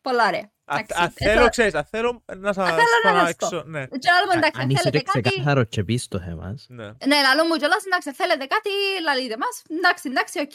[0.00, 0.50] Πολλά ωραία.
[0.64, 3.48] Α- Εντάξει, Αν θέλω- θέλω, ξέρεις, αν θέλω να σας θέλω να πάω σας έξω.
[3.48, 3.62] πω.
[3.68, 6.54] Ναι, Και άλλο μου, εντάξει, Αν είσαι θέλετε και κάτι, ξεκάθαρος και πεις το θέμα.
[6.68, 6.84] ναι.
[7.06, 8.70] Ναι, λαλεί μου κιόλας, εντάξει, θέλετε κάτι,
[9.02, 9.62] λαλείτε μας.
[9.70, 10.52] Εντάξει, εντάξει, οκ.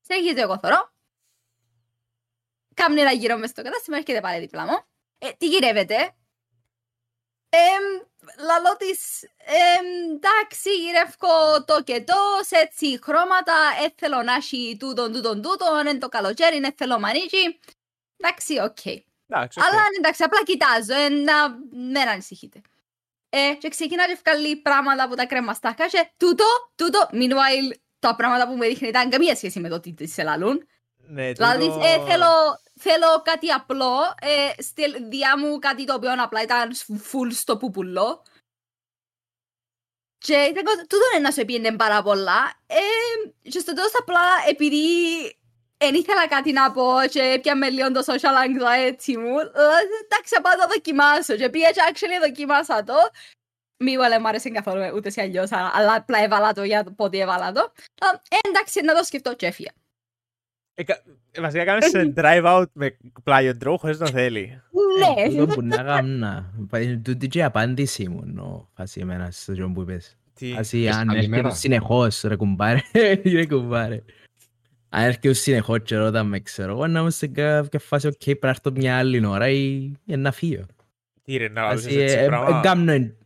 [0.00, 0.92] Συνεχίζω εγώ θωρώ.
[2.74, 4.78] Κάμνει ένα γύρο μες στο κατάστημα, έρχεται πάλι δίπλα μου.
[5.18, 6.14] Ε, τι γυρεύετε;
[7.48, 7.84] Εμ,
[8.44, 14.76] λαλώ της, εμ, εντάξει, γυρεύω το και το, σε έτσι χρώματα, ε, θέλω να έχει
[14.78, 17.58] τούτον, τούτον, τούτον, εν το καλοκαίρι, ε, θέλω μανίκι.
[18.16, 18.84] Εντάξει, οκ.
[18.84, 19.64] Εντάξει, οκ.
[19.64, 22.60] Αλλά εντάξει, απλά κοιτάζω, ε, να μην ανησυχείτε.
[23.28, 26.44] Ε, και ξεκινά και βγάλει πράγματα από τα κρεμαστάκα και τούτο,
[26.74, 30.68] τούτο, meanwhile, τα πράγματα που με δείχνει ήταν καμία σχέση με το τι της ελαλούν.
[31.10, 36.10] Ναι, Δηλαδή, τούτο- ε, θέλω, θέλω κάτι απλό, ε, στείλ, διά μου κάτι το οποίο
[36.22, 36.70] απλά ήταν
[37.12, 38.22] full στο πουπουλό.
[40.18, 42.52] Και ήταν κο- τούτο είναι να σου πήγαινε πάρα πολλά.
[42.66, 42.78] Ε,
[43.50, 44.86] και στο τέλος απλά επειδή
[45.76, 50.40] δεν ήθελα κάτι να πω και πιάμε λίγο το social anxiety μου, ε, εντάξει, θα
[50.40, 51.36] πάω να το δοκιμάσω.
[51.36, 52.94] Και πήγα και actually δοκιμάσα το.
[53.84, 56.90] Μη δεν μου άρεσε καθόλου ούτε σε αλλιώς, α- αλλά απλά έβαλα το για το
[56.90, 57.72] πότε έβαλα το.
[58.28, 59.70] Ε, εντάξει, να το σκεφτώ και έφυγα.
[60.80, 64.60] Ε, κα- ε, Βασικά κάνεις σε drive out με πλάγιο τρόπο χωρίς να θέλει.
[64.98, 65.28] Ναι.
[65.28, 66.52] Τούτο που να 'καμνα.
[67.02, 70.16] Τούτη και η απάντηση μου νο, φάση εμένα στο τζον που είπες.
[70.34, 70.52] Τι.
[70.52, 71.36] Φάση Πες αν καλημέρα.
[71.42, 72.80] έρχεται συνεχώς ρε κουμπάρε,
[73.34, 74.02] ρε κουμπάρε.
[74.88, 78.38] Αν έρχεται συνεχώς και ρωτά με ξέρω εγώ να είμαι σε κάποια φάση οκ πρέπει
[78.42, 80.64] να έρθω μια άλλη ώρα ή ή να φύγω.
[81.24, 82.62] Τι ρε, να Φάση λαλούσες έτσι πράγμα.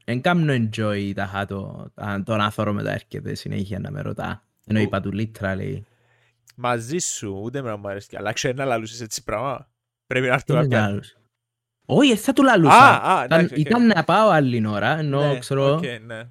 [0.05, 4.43] εν κάμνω enjoy τα χάτω αν τον άνθρωπο μετά έρχεται συνέχεια να με ρωτά.
[4.67, 4.83] Ενώ Ου.
[4.83, 5.85] είπα του literally
[6.63, 8.17] Μαζί σου, ούτε εμένα μου αρέσει.
[8.17, 9.69] Αλλά ξέρω να λαλούσες έτσι πράγμα;
[10.07, 10.85] Πρέπει να έρθω τι είναι κάποια...
[10.85, 11.17] άλλος.
[11.87, 13.03] Όχι, ε, θα του Α, λαλούσα.
[13.03, 13.59] α, Ήταν- εντάξει, οκ.
[13.67, 16.23] Ήταν να πάω άλλη ώρα, ενώ Ναι, ξέρω, οκ, ναι.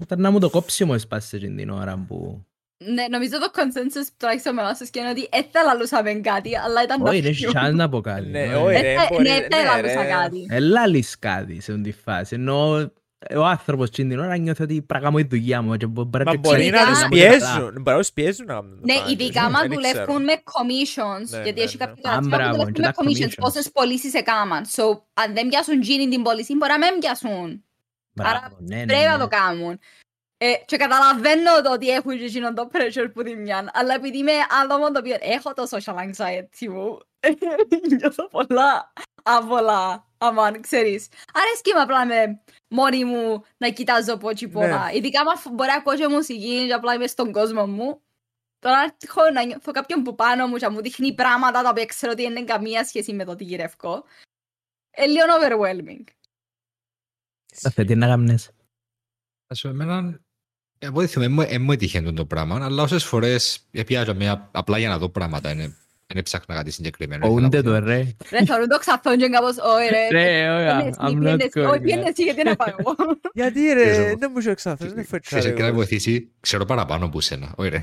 [0.00, 2.44] ήταν να μου το κόψει όμως σπάσει εκείνη την ώρα που...
[2.84, 6.82] Ναι, νομίζω το consensus τουλάχιστον με εμάς και είναι ότι δεν θα λαλούσαμε κάτι, αλλά
[6.82, 7.50] ήταν Όχι, να δεν φύγω.
[7.50, 8.26] έχει chance να πω κάτι.
[8.26, 8.64] Ναι, όχι.
[8.64, 10.08] όχι, Ε, ρε, ε, μπορεί- Ναι, δεν ναι, λαλούσα ρε.
[10.08, 10.46] κάτι.
[10.50, 12.34] Ε, λάλεις κάτι σε αυτή τη φάση.
[12.34, 12.92] Ενώ
[13.36, 16.24] ο άνθρωπος εκείνη την ώρα νιώθει ότι πρέπει να κάνω τη δουλειά μου και μπορεί
[16.24, 17.38] Μα να μπορεί Ειδικά- να τους να μου τα καλά.
[17.38, 17.70] πιέζουν.
[17.82, 19.10] Μπορεί να τους πιέζουν να κάνουν το Ναι, πράγμα.
[19.10, 19.74] ειδικά Δεν άμα ξέρω.
[19.74, 21.84] δουλεύουν με commissions, Ναι, γιατί ναι, έχει ναι.
[21.86, 23.34] κάποια Α, τεράστια που μπράβο, δουλεύουν και με τα commissions, commissions.
[23.40, 24.64] πόσες πωλήσεις έκαναν.
[24.76, 27.64] So, αν δεν πιάσουν γίνει την πώληση, μπορεί να μην πιάσουν.
[28.16, 29.22] Μπράβο, Άρα ναι, ναι, Πρέπει να ναι.
[29.22, 29.78] το κάνουν.
[30.38, 34.18] Ε, και καταλαβαίνω το ότι έχουν και εκείνον το pressure που τη μιαν, αλλά επειδή
[34.18, 34.32] είμαι
[34.64, 36.98] άτομο το οποίο έχω το social anxiety μου,
[37.98, 38.92] νιώθω πολλά
[39.22, 41.08] άβολα, αμάν, ξέρεις.
[41.32, 44.92] Αρέσκει με απλά με μόνη μου να κοιτάζω πότσι πολλά.
[44.92, 48.00] Ειδικά άμα φ- μπορεί να ακούω και μουσική και απλά είμαι στον κόσμο μου.
[48.58, 51.84] Τώρα έχω να νιώθω κάποιον που πάνω μου και να μου δείχνει πράγματα τα οποία
[51.86, 54.04] ξέρω ότι δεν είναι καμία σχέση με το τι γυρεύω.
[54.90, 56.04] Ε, λίγο overwhelming.
[57.60, 58.50] Τα θέτει να γάμνες.
[59.46, 60.20] Ας πούμε, εμένα,
[60.78, 64.98] εγώ δεν θυμάμαι, δεν μου έτυχε το πράγμα, αλλά όσες φορές πιάζαμε απλά για να
[64.98, 67.26] δω πράγματα, είναι- δεν έψαχνα κάτι συγκεκριμένο.
[67.26, 67.78] ήθελα Όντε να το πω.
[67.86, 67.96] ρε.
[68.30, 71.44] Ρε, θεωρούν το ξαφόν και κάπως, «Ω, ρε, Ρε, όχι, πιένες εσύ, I'm not πιένες
[71.44, 72.08] εσύ, όχι, going πιένες there.
[72.08, 72.94] εσύ, γιατί να πάω εγώ».
[73.40, 76.64] Γιατί Ξέρεις, ρε, εγώ- δεν μου είσαι εξάθος, δεν Ξέρεις, φέτσα και να βοηθήσει, ξέρω
[76.64, 77.52] παραπάνω από σένα.
[77.56, 77.82] Όχι ρε.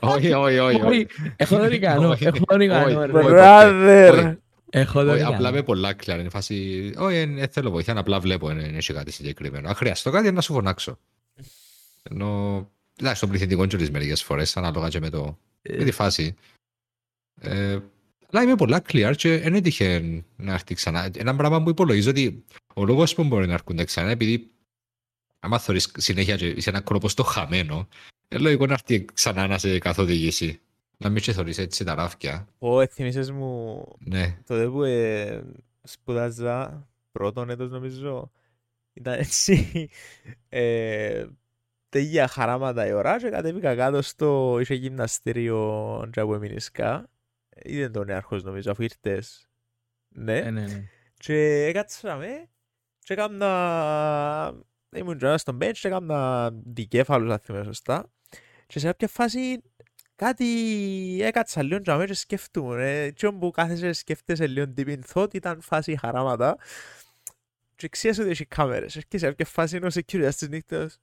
[0.00, 0.76] Όχι, όχι, όχι.
[0.76, 1.06] Όχι, όχι.
[1.36, 2.84] Έχω τον Ικανό, Όχι, έχω τον Ικανό.
[3.00, 3.18] όχι, ρε.
[3.18, 3.28] όχι.
[3.32, 4.12] Brother.
[4.12, 4.36] Όχι.
[4.70, 5.34] Έχω τον Όχι, Ικανό.
[5.34, 6.20] απλά με πολλά κλάρα.
[6.20, 6.90] Είναι φάση.
[6.98, 9.68] Όχι, δεν θέλω βοήθεια, απλά βλέπω, δεν έχει κάτι συγκεκριμένο.
[9.68, 10.98] Αν χρειαστώ κάτι, να σου φωνάξω.
[12.10, 12.68] Ενώ.
[13.00, 15.38] Εντάξει, στον πληθυντικό τζολί μερικέ φορές, ανάλογα και με, το,
[15.78, 16.36] με τη φάση.
[17.40, 17.78] Ε,
[18.32, 21.10] αλλά είμαι πολλά clear και δεν έτυχε να έρθει ξανά.
[21.16, 24.50] Ένα πράγμα που υπολογίζω ότι ο λόγος που μπορεί να έρχονται ξανά είναι επειδή
[25.40, 27.88] άμα θεωρείς συνέχεια και είσαι ένα κρόπο στο χαμένο,
[28.28, 30.60] είναι λογικό να έρθει ξανά να σε καθοδηγήσει.
[30.96, 32.46] Να μην σε θεωρείς έτσι τα ράφκια.
[32.58, 34.38] Ω, θυμίσες μου Ναι.
[34.46, 35.42] τότε που ε,
[35.82, 38.30] σπουδάζα πρώτον έτος νομίζω
[38.92, 39.88] ήταν έτσι
[40.48, 41.26] ε,
[41.88, 46.70] τέλεια χαράματα η ώρα και κατέβηκα κάτω στο είχε γυμναστήριο και που έμεινες
[47.62, 49.48] είδε τον νέαρχος νομίζω αφού ήρθες
[50.08, 50.88] ναι Ε, ναι, ναι.
[51.16, 52.48] και έκατσαμε
[52.98, 54.54] και έκανα
[54.96, 58.10] ήμουν και στον bench και έκανα δικέφαλους, αν θυμάμαι σωστά.
[58.66, 59.62] Και σε κάποια φάση
[60.16, 60.46] κάτι
[61.22, 63.04] έκατσα λίγο και αμέσως σκέφτομαι.
[63.04, 63.12] Ε.
[63.12, 66.56] Τι που κάθεσαι και σκέφτεσαι λίγο deep in thought ήταν φάση χαράματα.
[67.76, 69.04] Και ξέρεις ότι έχει κάμερες.
[69.08, 71.00] Και σε κάποια φάση είναι ο security της νύχτας.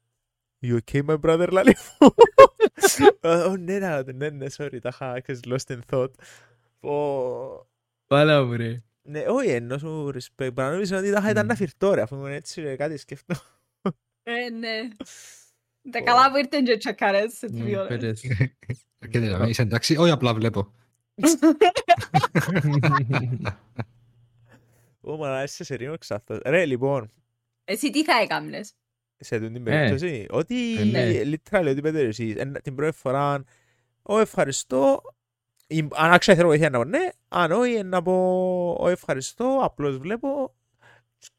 [0.62, 2.14] You okay my brother, λαλή μου;
[3.22, 6.12] Ω, ναι, ναι, ναι, ναι, sorry, τα είχα lost in thought.
[6.80, 7.68] Πω...
[8.08, 8.84] Πάλα μου ρε.
[9.02, 10.54] Ναι, όχι, ενώ σου respect.
[10.54, 13.36] Παρά νομίζω ότι τα είχα ήταν να φυρτώ ρε, αφού ήμουν έτσι ρε, κάτι σκεφτώ.
[14.24, 14.88] Ε, ναι.
[15.92, 17.98] Τα καλά που ήρθαν και τσακάρες σε δύο ώρες.
[17.98, 18.22] Πέτες.
[19.10, 20.74] Και δηλαδή, είσαι εντάξει, όχι απλά βλέπω.
[25.02, 26.40] Ω, μα είσαι σε ρίνο ξαθός.
[26.46, 27.12] Ρε, λοιπόν,
[27.64, 28.74] Εσύ τι θα έκαμνες;
[29.20, 29.70] Σε αυτήν την Ε.
[29.70, 31.22] περίπτωση, ότι Ε, ναι.
[31.24, 33.44] literal, ότι πέτε εσείς, εν- την πρώτη φορά,
[34.02, 35.02] ω ευχαριστώ,
[35.68, 38.14] ή- αν άξια θέλω βοήθεια να πω ναι, αν όχι να πω
[38.80, 40.56] ω ευχαριστώ, απλώς βλέπω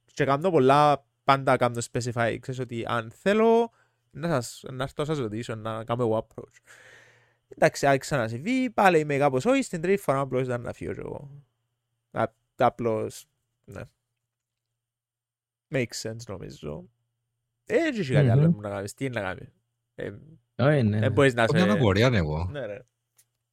[0.05, 3.73] και κάνω πολλά, πάντα κάνω specify, ξέρεις ότι αν θέλω
[4.11, 6.73] να σας, να έρθω να σας ρωτήσω, να κάνω εγώ approach.
[7.49, 10.93] Εντάξει, άρχισα να συμβεί, πάλι είμαι κάπως όχι, στην τρίτη φορά απλώς ήταν να φύγω
[10.93, 11.31] και εγώ.
[12.11, 13.27] Α- Απλώς,
[13.65, 13.81] ναι.
[15.75, 16.89] Makes sense νομίζω.
[17.71, 18.33] Ε, δεν έχει κάτι Μμμ.
[18.33, 19.49] άλλο που να κάνεις, τι είναι να κάνεις.
[19.95, 20.11] Ε,
[20.57, 20.99] Όχι, ναι.
[20.99, 21.71] Δεν μπορείς να Έχω μια σε...
[21.71, 22.49] απορία εγώ.
[22.53, 22.79] Ναι, ρε.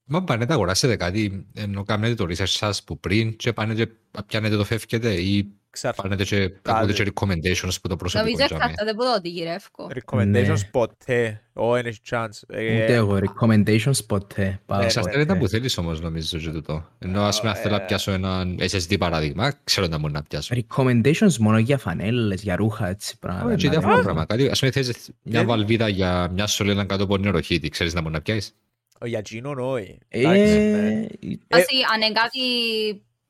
[0.07, 3.87] Μα πάνε τα αγοράσετε κάτι, ενώ κάνετε το research σας που πριν και πάνε και
[4.25, 8.63] πιάνετε το φεύγετε ή Ξαφ- πάνε και ακούτε και recommendations που το προσωπικό Νομίζω τζάμε.
[8.63, 9.89] εξαρτάται από το ότι γυρεύκω.
[9.93, 10.69] Recommendations Ναι.
[10.71, 11.41] ποτέ.
[11.53, 12.39] Ω, δεν έχει chance.
[12.47, 14.59] Ε, Ούτε εγώ, recommendations ποτέ.
[14.65, 15.33] Πάω Ναι, Εξαρτάται ποτέ.
[15.33, 16.85] τα που θέλεις όμως νομίζω και τούτο.
[16.99, 17.85] Ενώ ας πούμε αν θέλω να ε.
[17.85, 20.55] πιάσω ένα SSD παράδειγμα, ξέρω να μπορεί να πιάσω.
[20.55, 23.47] Recommendations μόνο για φανέλες, για ρούχα, έτσι πράγματα.
[23.47, 24.01] Όχι, και να διάφορα δω.
[24.01, 24.35] πράγματα.
[24.35, 28.01] Κάτι, Ας πούμε θέλεις μια Δεν- βαλβίδα για μια σωλήνα κάτω από νεροχύτη, ξέρεις να
[28.01, 28.55] μπορεί να πιάσεις;
[29.01, 29.97] Ο για εκείνον, όχι.
[30.07, 31.05] Εντάξει, ναι.
[31.21, 32.39] Ε, Asi, αν είναι κάτι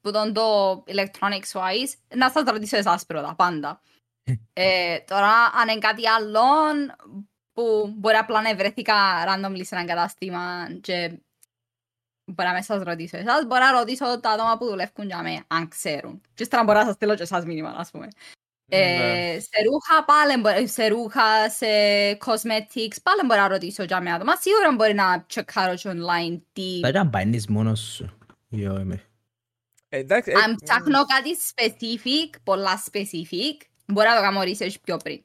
[0.06, 3.82] που τον το electronics wise, να σας ρωτήσω εσάς πρώτα, πάντα.
[4.54, 5.32] Ε, τώρα,
[5.62, 6.42] αν είναι κάτι άλλο
[7.54, 8.94] που μπορεί απλά να βρεθήκα
[9.28, 11.20] randomly σε ένα κατάστημα και
[12.32, 15.44] μπορεί να με σας ρωτήσω εσάς, μπορεί να ρωτήσω τα άτομα που δουλεύουν για μένα,
[15.48, 16.22] αν ξέρουν.
[16.34, 18.08] Και ύστερα μπορεί να σας στείλω και εσάς μήνυμα, ας πούμε.
[18.72, 19.40] Ε, Ναι.
[19.40, 21.66] σε ρούχα πάλι, μπορεί- σε ρούχα, σε
[22.26, 24.36] cosmetics, πάλι μπορεί να ρωτήσω για μένα άτομα.
[24.36, 28.18] Σίγουρα μπορεί να τσεκάρω και online τι Θα ήταν μπαίνεις μόνος σου.
[28.52, 29.04] Yo, είμαι.
[29.90, 34.98] Ε, Εντάξει, ε, αν ψάχνω κάτι specific, πολλά specific, μπορώ να το κάνω research πιο
[34.98, 35.24] πριν.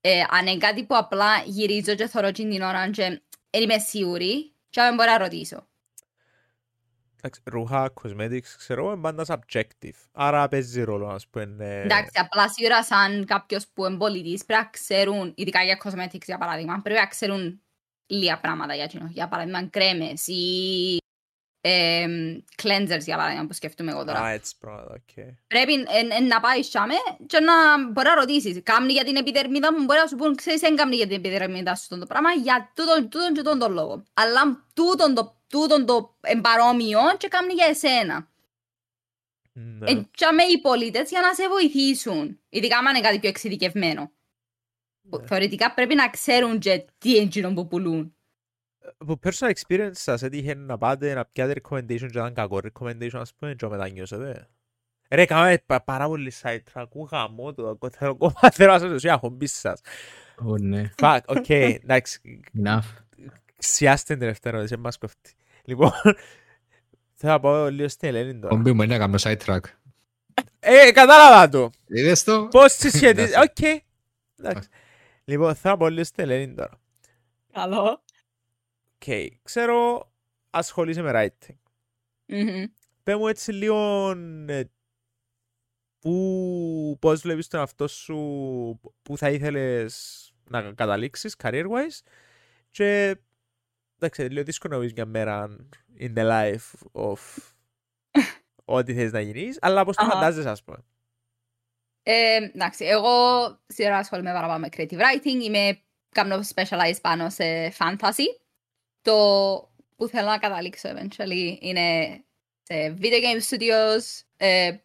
[0.00, 3.02] Ε, αν είναι κάτι που απλά γυρίζω και θωρώ την την ώρα και
[3.50, 5.66] δεν είμαι σίγουρη, και δεν μπορώ να ρωτήσω.
[7.16, 9.98] εντάξει, ρούχα, cosmetics, ξέρω, είναι πάντα subjective.
[10.12, 11.56] Άρα παίζει ρόλο, ας πούμε.
[11.58, 16.24] ε, Εντάξει, απλά σίγουρα σαν κάποιος που είναι πωλητής πρέπει να ξέρουν, ειδικά για cosmetics
[16.24, 17.62] για παράδειγμα, πρέπει να ξέρουν
[18.06, 19.08] λίγα πράγματα για εκείνο.
[19.10, 20.96] Για παράδειγμα, κρέμες ή
[21.60, 22.06] ε,
[22.62, 24.20] cleansers για παράδειγμα που σκέφτομαι εγώ τώρα.
[24.20, 25.24] Α, έτσι πράγματα, οκ.
[25.46, 26.94] Πρέπει εν- εν να πάεις σάμε
[27.26, 28.60] και να μπορεί να ρωτήσεις.
[28.62, 31.74] Κάμνει για την επιδερμίδα μου, μπορεί να σου πούν, ξέρεις, δεν κάμνει για την επιδερμίδα
[31.74, 34.02] σου το πράγμα, για τούτον, τούτον και τούτον τον λόγο.
[34.14, 38.28] Αλλά τούτον το, τούτον το εμπαρόμοιο και κάμνει για εσένα.
[39.52, 39.90] Ναι.
[39.90, 42.40] Ε, τσάμε οι πολίτες για να σε βοηθήσουν.
[42.48, 44.10] Ειδικά αν είναι κάτι πιο εξειδικευμένο.
[45.10, 45.26] Που Ναι.
[45.26, 48.16] Θεωρητικά πρέπει να ξέρουν και τι είναι εκείνο που πουλούν.
[48.98, 53.34] Από personal experience σας έτυχε να πάτε να πιάτε recommendation και ήταν κακό recommendation, ας
[53.34, 54.48] πούμε, και μετανιώσετε.
[55.10, 58.78] Ρε, κάναμε πα- πάρα πολύ side track, ου γαμώ το, εγώ θέλω ακόμα θέλω να
[58.78, 59.80] σας ρωτήσω για χόμπι σας.
[60.46, 60.90] Ω, ναι.
[61.02, 62.78] Fuck, οκ, εντάξει, Enough.
[63.58, 65.32] σιάστε την τελευταία ερώτηση, δεν μας κοφτεί.
[65.64, 65.90] Λοιπόν,
[67.14, 68.48] θέλω να πάω λίγο στην Ελένη τώρα.
[68.54, 69.60] Χόμπι μου είναι να κάνω sidetrack.
[70.60, 71.70] Ε, κατάλαβα το.
[71.86, 73.64] Είδες το; Πώς συσχετίζει, Εντάξει.
[73.64, 73.82] οκ.
[74.40, 74.68] Εντάξει.
[75.24, 76.80] Λοιπόν, θέλω να πάω λίγο στην Ελένη τώρα.
[77.52, 78.02] Καλό.
[78.98, 80.10] Οκ, ξέρω
[80.50, 81.56] ασχολείσαι με writing.
[82.26, 82.64] Μμμ.
[83.02, 84.10] Πες μου έτσι λίγο
[84.46, 84.64] ε,
[85.98, 88.16] που, πώς βλέπεις τον αυτό σου,
[89.02, 92.00] που θα ήθελες να καταλήξεις career-wise
[92.70, 93.16] και
[93.96, 95.56] εντάξει, λίγο δύσκολο να πεις μια μέρα
[95.98, 97.18] in the life of
[98.64, 100.12] ό,τι θες να γίνεις, αλλά πώς το Αχα.
[100.12, 100.84] φαντάζεσαι ας πούμε.
[102.02, 103.10] Ε, εντάξει, εγώ
[103.66, 108.47] σήμερα ασχολούμαι παραπάνω με creative writing, είμαι κάνω specialize πάνω σε fantasy.
[109.08, 112.18] Το που θέλω να καταλήξω eventually είναι
[112.62, 114.76] σε video game studios, ε,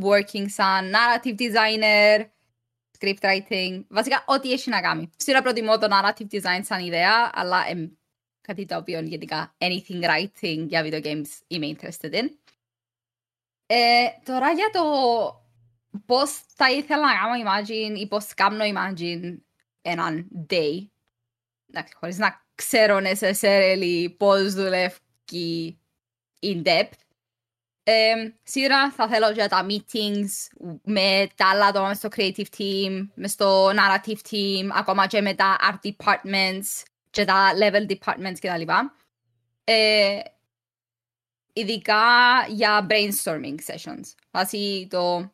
[0.00, 2.26] working σαν narrative designer,
[2.98, 5.10] script writing, βασικά ό,τι έχει να κάνει.
[5.16, 7.88] Σήμερα προτιμώ το narrative design σαν ιδέα, αλλά εμ,
[8.40, 12.28] κάτι το οποίο γενικά anything writing για video games είμαι interested in.
[13.66, 14.82] Ε, τώρα για το
[16.06, 19.36] πώς θα ήθελα να κάνω imagine ή πώς κάνω imagine
[19.82, 20.88] έναν day.
[21.68, 25.78] Εντάξει, χωρίς να ξέρω necessarily πώς δουλεύει
[26.42, 26.98] in depth.
[27.82, 33.28] Ε, σίγουρα θα θέλω για τα meetings με τα άλλα άτομα στο creative team, με
[33.28, 38.70] στο narrative team, ακόμα και με τα art departments και τα level departments κτλ.
[39.64, 40.20] Ε,
[41.52, 42.04] ειδικά
[42.48, 44.14] για brainstorming sessions.
[44.30, 45.32] Βάσει το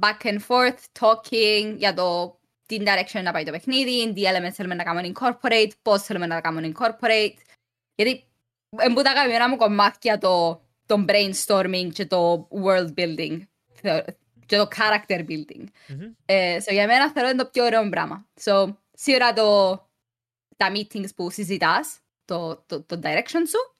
[0.00, 4.74] back and forth, talking για το τι direction να πάει το παιχνίδι, τι elements θέλουμε
[4.74, 7.34] να κάνουμε incorporate, πώς θέλουμε να τα κάνουμε incorporate.
[7.94, 8.24] Γιατί
[8.76, 13.40] εμπού τα αγαπημένα μου κομμάτια το, το brainstorming και το world building
[14.46, 15.64] και το character building.
[15.88, 16.12] Μμμ.
[16.24, 18.26] Ε, so για μένα θεωρώ είναι το πιο ωραίο πράγμα.
[18.40, 19.76] So, σίγουρα το,
[20.56, 23.76] τα meetings που συζητάς, το, το, το direction σου.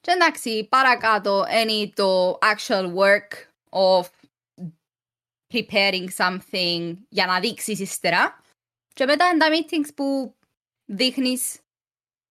[0.00, 3.28] Και εντάξει, παρακάτω είναι το actual work
[3.70, 4.06] of
[5.52, 8.42] preparing something για να δείξεις ύστερα.
[8.92, 10.34] Και μετά είναι τα meetings που
[10.84, 11.58] δείχνεις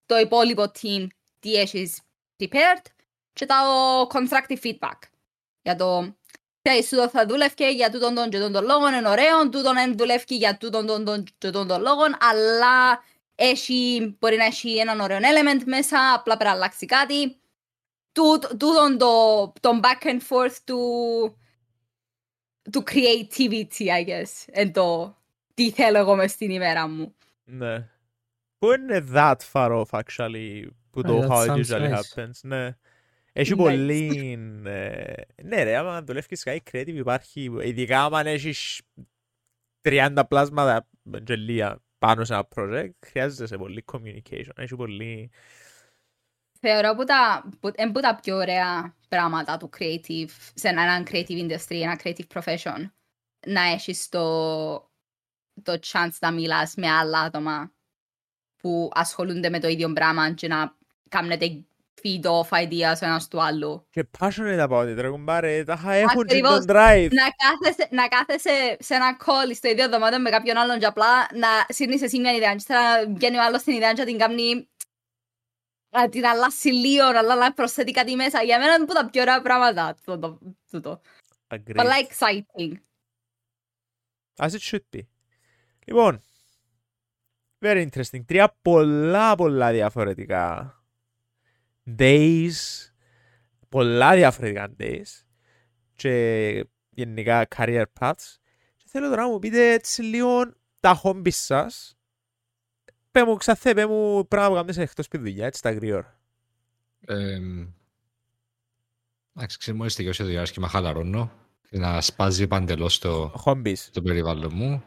[0.06, 1.08] το υπόλοιπο team
[1.40, 2.02] τι έχεις
[2.40, 2.84] prepared
[3.34, 3.56] και το
[4.14, 5.00] constructive feedback.
[5.62, 6.16] Για το
[6.62, 9.98] ξέρεις, τούτο θα δούλευκε για τούτον τον και τον τον λόγο, είναι ωραίο, τούτον δεν
[9.98, 13.04] δουλεύει για τούτον τον τον και τον τον λόγο, αλλά
[13.36, 17.40] έχει, μπορεί να έχει έναν ωραίο element μέσα, απλά πρέπει να αλλάξει κάτι.
[18.12, 20.80] Τούτ- Τούτον το, το back and forth του,
[22.72, 25.18] του creativity, I guess, εν το
[25.54, 27.16] τι θέλω εγώ μες στην ημέρα μου.
[27.44, 27.90] Ναι.
[28.58, 32.00] Πού είναι that far off actually που το Ah, that how it sounds usually nice.
[32.00, 32.32] happens.
[32.42, 32.78] Ναι.
[33.34, 33.58] Έχει Nice.
[33.58, 34.38] πολύ...
[34.66, 35.14] ε,
[35.44, 38.82] Ναι ρε, άμα δουλεύεις κάτι creative υπάρχει, ειδικά άμα έχεις
[39.82, 40.88] 30 πλάσματα
[41.28, 44.50] γελία πάνω σε ένα project, χρειάζεσαι πολύ communication.
[44.56, 45.32] Έχει πολύ...
[46.60, 51.48] Θεωρώ που τα, που, εν που τα πιο ωραία πράγματα του creative, σε έναν creative
[51.50, 52.90] industry, ένα creative profession,
[53.48, 54.24] να έχεις το,
[55.64, 57.72] το chance να μιλάς με άλλα άτομα
[58.58, 60.76] που ασχολούνται με το ίδιο πράγμα και να
[61.10, 61.64] κάνετε
[62.04, 63.88] feed off ideas ο ένας του άλλου.
[63.90, 66.66] Και passionate about it, ρε κουμπάρε, τα χα- έχουν και Ακριβώς.
[66.66, 67.08] τον drive.
[67.12, 71.28] να κάθεσαι, να κάθεσαι σε ένα call στο ίδιο δωμάτιο με κάποιον άλλον και απλά
[71.34, 74.06] να σύρνεις εσύ μια ιδέα και ύστερα να βγαίνει ο άλλος την ιδέα και να
[74.06, 74.70] την κάνει
[75.90, 78.44] να την αλλάσει λίγο, αλλά να προσθέτει κάτι μέσα.
[78.44, 80.40] Για μένα είναι από τα πιο ωραία πράγματα τούτο.
[80.70, 81.02] τούτο.
[81.48, 81.74] Agreed.
[81.76, 82.74] Πολλά exciting.
[84.36, 85.00] As it should be.
[85.86, 86.22] Λοιπόν,
[87.66, 88.26] very interesting.
[88.26, 90.74] Τρία πολλά πολλά διαφορετικά
[91.98, 92.52] days,
[93.70, 95.26] πολλά διαφορετικά days
[95.96, 98.36] και γενικά career paths.
[98.78, 101.99] Και θέλω τώρα να μου πείτε έτσι λίγο τα hobbies σας.
[103.12, 106.20] Πέ μου ξαθέ, πέ μου πράγματα που κάνεις εκτός ពី δουλειά, έτσι τα γρήγορα.
[107.06, 107.40] Ε,
[109.36, 111.32] Εντάξει, ξέρω, μόλις τελειώσει το διάστημα χαλαρώνω
[111.70, 113.78] και να σπάζει παντελώς το, Hobbies.
[113.92, 114.84] το περιβάλλον μου.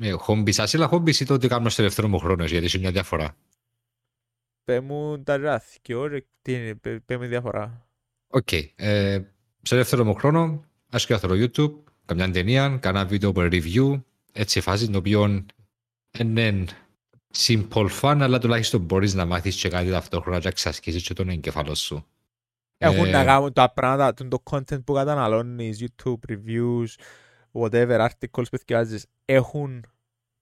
[0.00, 2.90] Ε, χόμπις, ασύλλα χόμπις ή το ότι κάνω στο ελεύθερο μου χρόνο, γιατί είναι μια
[2.90, 3.36] διαφορά.
[4.64, 7.86] Πέ μου τα ράφηκιο, ρε, τι είναι, πέ, πέ μου διαφορά.
[8.26, 8.52] Οκ.
[8.74, 9.20] Ε,
[9.62, 14.02] στο ελεύθερο μου χρόνο, ασκιάθω YouTube, καμιά ταινία, κάνα βίντεο από review,
[14.32, 15.44] έτσι φάση, το οποίο
[16.18, 16.64] είναι
[17.36, 21.28] simple fun, αλλά τουλάχιστον μπορείς να μάθεις και κάτι ταυτόχρονα και να εξασκήσεις και τον
[21.28, 22.06] εγκεφαλό σου.
[22.78, 26.86] Έχουν Ε, να κάνουν τα πράγματα, τον το content που καταναλώνεις, YouTube reviews,
[27.52, 29.84] whatever, articles που θυκιάζεις, έχουν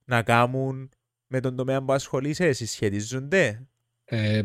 [0.04, 0.90] να κάνουν
[1.26, 3.66] με τον τομέα που ασχολείσαι, συσχετίζονται.
[4.04, 4.42] Ε,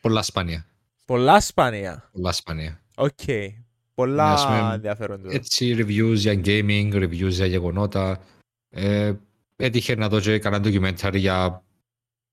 [0.00, 0.66] πολλά σπάνια.
[1.04, 2.08] Πολλά σπάνια.
[2.12, 2.80] Πολλά σπάνια.
[2.96, 3.26] Οκ.
[3.26, 3.46] Ναι,
[3.94, 5.32] Πολλά ας πούμε, ενδιαφέροντα.
[5.32, 8.20] Έτσι, reviews για gaming, reviews για γεγονότα.
[8.70, 9.12] Ε,
[9.56, 11.64] έτυχε να δω και κανένα documentary για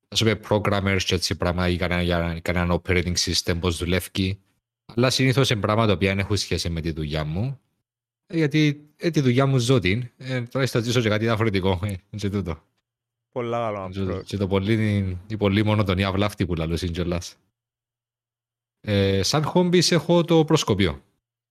[0.09, 4.39] ας πούμε, programmers και έτσι πράγματα ή κανένα, για κανένα operating system, πώς δουλεύει.
[4.95, 7.59] Αλλά συνήθως είναι πράγματα τα οποία δεν έχουν σχέση με τη δουλειά μου.
[8.27, 10.09] Ε, γιατί ε, τη δουλειά μου ζω την.
[10.17, 11.79] Ε, τώρα θα ζήσω και κάτι διαφορετικό.
[11.83, 12.63] Ε, και τούτο.
[13.31, 14.23] Πολλά καλό Και, approach.
[14.25, 17.35] και το πολύ, η πολύ μονοτονία βλάφτη που λαλούσιν κιόλας.
[18.81, 21.03] Ε, σαν hobbies έχω το προσκοπείο.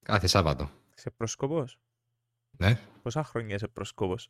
[0.02, 0.70] Κάθε Σάββατο.
[0.96, 1.78] Είσαι προσκοπός;
[2.50, 2.80] Ναι.
[3.02, 4.28] Πόσα χρόνια είσαι προσκοπός;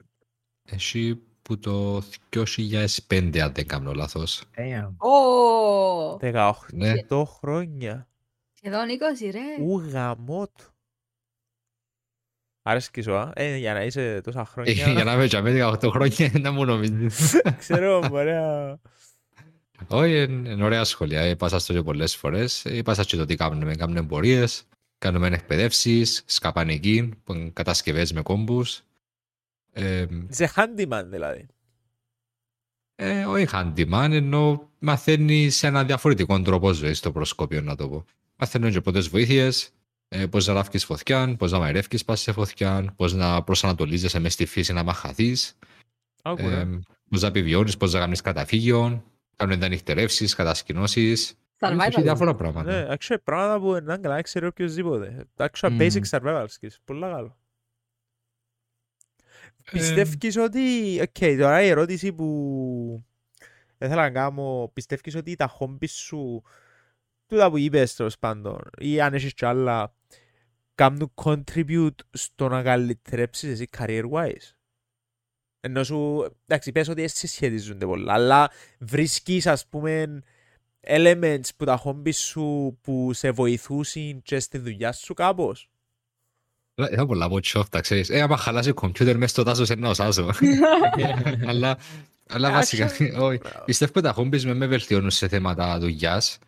[0.62, 4.42] Εσύ που το 2005 αν δεν κάνω λάθος.
[4.56, 4.94] Damn.
[4.96, 6.92] Ω, 18 Ναι.
[7.24, 8.08] χρόνια.
[8.52, 9.64] σχεδόν 20 ρε.
[9.64, 10.50] Ου γαμότ.
[12.62, 13.32] Άρεσκει σου, α.
[13.34, 14.72] Ε, για να είσαι τόσα Ε, χρόνια.
[14.72, 17.40] Για να είμαι και με 18 χρόνια να μου νομίζεις.
[17.58, 18.78] Ξέρω, ωραία.
[19.88, 21.26] Όχι, είναι είναι ωραία σχόλια.
[21.26, 22.64] Είπα στο και πολλές φορές.
[22.64, 23.74] Είπα σας και το τι κάνουμε.
[23.74, 24.64] Κάνουμε πορείες,
[24.98, 28.82] κάνουμε εκπαιδεύσεις, σκαπανική, που είναι κατασκευές με κόμπους.
[29.72, 31.46] Ε, Είσαι handyman δηλαδή.
[32.94, 38.04] ε, όχι handyman, ενώ μαθαίνει σε ένα διαφορετικό τρόπο ζωή στο προσκόπιο, να το πω.
[38.36, 39.70] Μαθαίνουν και πρώτες βοήθειες,
[40.08, 44.32] ε, πώς να άφτεις φωτιά, πώς να μαειρεύκεις πά' σε φωτιά, πώς να προσανατολίζεσαι μες
[44.32, 45.58] στη φύση να μεν χαθείς,
[46.22, 46.60] Άκου, ρε.
[46.60, 46.78] ε,
[47.10, 49.04] πώς να επιβιώνεις, πώς να κάνεις καταφύγιο,
[49.36, 51.10] κάνουν διανυκτερεύσεις, κατασκηνώσει.
[51.60, 52.02] Έχει Survival.
[52.02, 52.96] διάφορα Ναι, πράγματα.
[52.98, 55.26] actually πράγματα που είναι καλά ξέρει οποιοςδήποτε.
[55.36, 55.78] Actual Μμμ.
[55.80, 56.76] basic survival skills.
[56.84, 57.37] Πολύ καλό.
[59.70, 60.60] Πιστεύεις ότι...
[61.00, 63.04] Οκ, τώρα η ερώτηση που
[63.78, 66.42] ήθελα να κάνω, πιστεύεις ότι τα χόμπις σου,
[67.26, 69.94] τούτα που είπες τέλος πάντων, ή αν έχεις κι άλλα,
[70.74, 74.54] κάνουν contribute στο να καλυτερέψεις εσύ career-wise;
[75.60, 80.22] Ενώ σου, εντάξει, πες ότι έτσι σχετίζονται πολλά, αλλά βρίσκεις, ας πούμε,
[80.86, 85.70] elements που τα χόμπις σου που σε βοηθούσαν και στη δουλειά σου κάπως;
[86.78, 88.10] Αλλά Είχα πολλά από τσόφτα, ξέρεις.
[88.10, 90.30] Ε, άμα χαλάσει ο κομπιούτερ μέσα στο τάσο, ένα οσάζω.
[91.46, 91.78] Αλλά
[92.28, 93.40] αλλά βασικά, όχι.
[93.64, 96.38] Πιστεύω ότι τα χόμπις με με βελτιώνουν σε θέματα δουλειάς.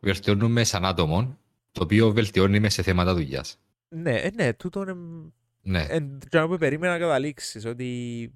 [0.00, 1.36] Βελτιώνουν με σαν άτομο,
[1.72, 3.58] το οποίο βελτιώνει με σε θέματα δουλειάς.
[3.88, 4.94] Ναι, ε, ναι, τούτο είναι
[5.62, 5.86] Ναι.
[5.88, 8.32] εν τζάμε που περίμενα να καταλήξεις ότι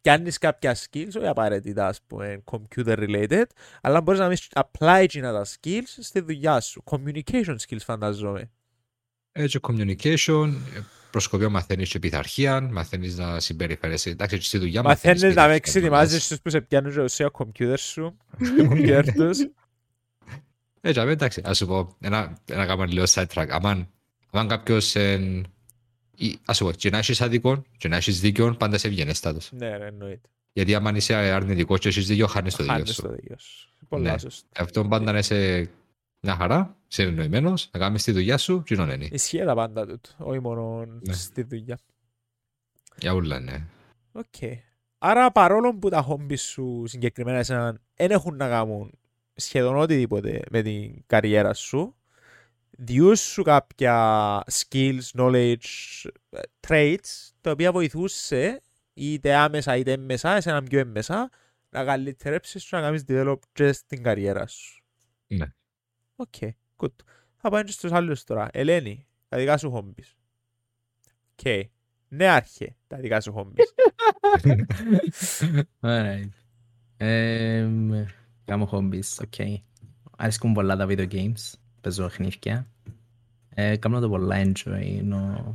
[0.00, 3.44] κάνεις κάποια skills, όχι απαραίτητα ας πούμε computer related,
[3.80, 6.82] αλλά μπορείς να μην apply εκείνα τα skills στη δουλειά σου.
[6.84, 8.50] Communication skills φανταζόμαι.
[9.38, 10.80] Έτσι, communication, ε,
[11.10, 14.10] προσκοπείο μαθαίνεις και πειθαρχία, μαθαίνεις να συμπεριφέρεσαι.
[14.10, 17.74] Εντάξει, στη δουλειά Μαθαίνεις να με πειθαρχία, εξετοιμάζεις στους που σε πιάνουν και ουσία computer
[17.78, 18.16] σου,
[18.70, 19.38] computer τους.
[20.80, 23.46] Έτσι, αμέ, εντάξει, ας σου πω, ένα, ένα κάμα λίγο sidetrack.
[23.48, 23.88] Αμάν,
[24.30, 25.42] αμάν κάποιος, ε,
[26.16, 29.50] ή, ας σου πω, και να έχεις αδικό, και να έχεις δίκιο, πάντα σε ευγενέστατος.
[29.52, 30.28] Ναι, ρε, εννοείται.
[30.52, 33.02] Γιατί άμα είσαι αρνητικός και έχεις δίκιο, χάνεις το δίκιο Χάνεις σου.
[33.02, 33.68] το δίκιο σου.
[33.88, 34.18] Πολλά Ναι.
[34.18, 34.46] σωστά.
[34.58, 35.70] Αυτό πάντα να είσαι
[36.26, 39.08] μια χαρά, συνεννοημένος, να κάνεις τη δουλειά σου, και είναι.
[39.10, 41.12] Ισχύει τα πάντα τούτο, όχι μόνο Ναι.
[41.12, 41.78] στη δουλειά.
[42.96, 43.66] Για όλα, ναι.
[44.12, 44.34] Οκ.
[44.98, 48.98] Άρα παρόλο που τα χόμπι σου συγκεκριμένα εσένα δεν έχουν να κάνουν
[49.34, 51.94] σχεδόν οτιδήποτε με την καριέρα σου,
[52.70, 55.56] διούν σου κάποια skills, knowledge,
[56.30, 58.62] ε, traits, τα οποία βοηθούσε
[58.94, 61.30] είτε άμεσα είτε έμμεσα, εσένα πιο έμμεσα,
[61.70, 64.82] να καλυτερέψεις και να κάνεις develop και στην καριέρα σου.
[65.26, 65.46] Ναι.
[66.16, 66.34] Οκ,
[66.76, 66.92] good.
[67.36, 68.48] Θα πάμε και στους άλλους τώρα.
[68.52, 70.14] Ελένη, τα δικά σου hobbies.
[71.30, 71.68] Οκ.
[72.08, 73.64] Ναι, άρχε, τα δικά σου hobbies.
[75.80, 76.28] Alright.
[76.96, 78.04] Εμ,
[78.44, 79.62] Κάνω hobbies, οκ.
[80.16, 81.52] Αρέσκουν πολλά τα video games.
[81.80, 82.66] Παίζω παιχνίδια.
[83.48, 84.96] Ε, Κάνω το πολλά enjoy.
[84.98, 85.54] ενώ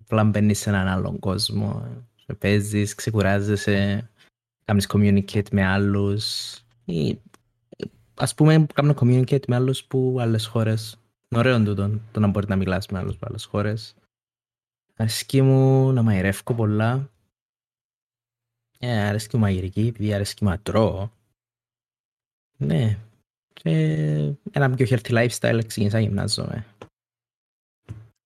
[0.00, 1.86] Απλά μπαίνεις σε έναν άλλον κόσμο.
[2.26, 4.10] και Παίζεις, ξεκουράζεσαι.
[4.64, 6.54] Κάνεις communicate με άλλους.
[8.14, 10.98] Ή, ας πούμε, κάνω communicate με άλλους που άλλες χώρες.
[11.28, 13.94] Είναι ωραίο τούτο, το να μπορείς να μιλάς με άλλους από άλλες χώρες.
[14.96, 17.10] Αρέσκει μου να μαϊρεύω πολλά.
[18.78, 21.10] Ε, αρέσκει μου μαγειρική, επειδή αρέσκει μου να τρώω.
[22.56, 22.98] Ναι.
[23.52, 23.70] Και
[24.50, 26.66] ένα πιο healthy lifestyle ξεκίνησα να γυμνάζομαι.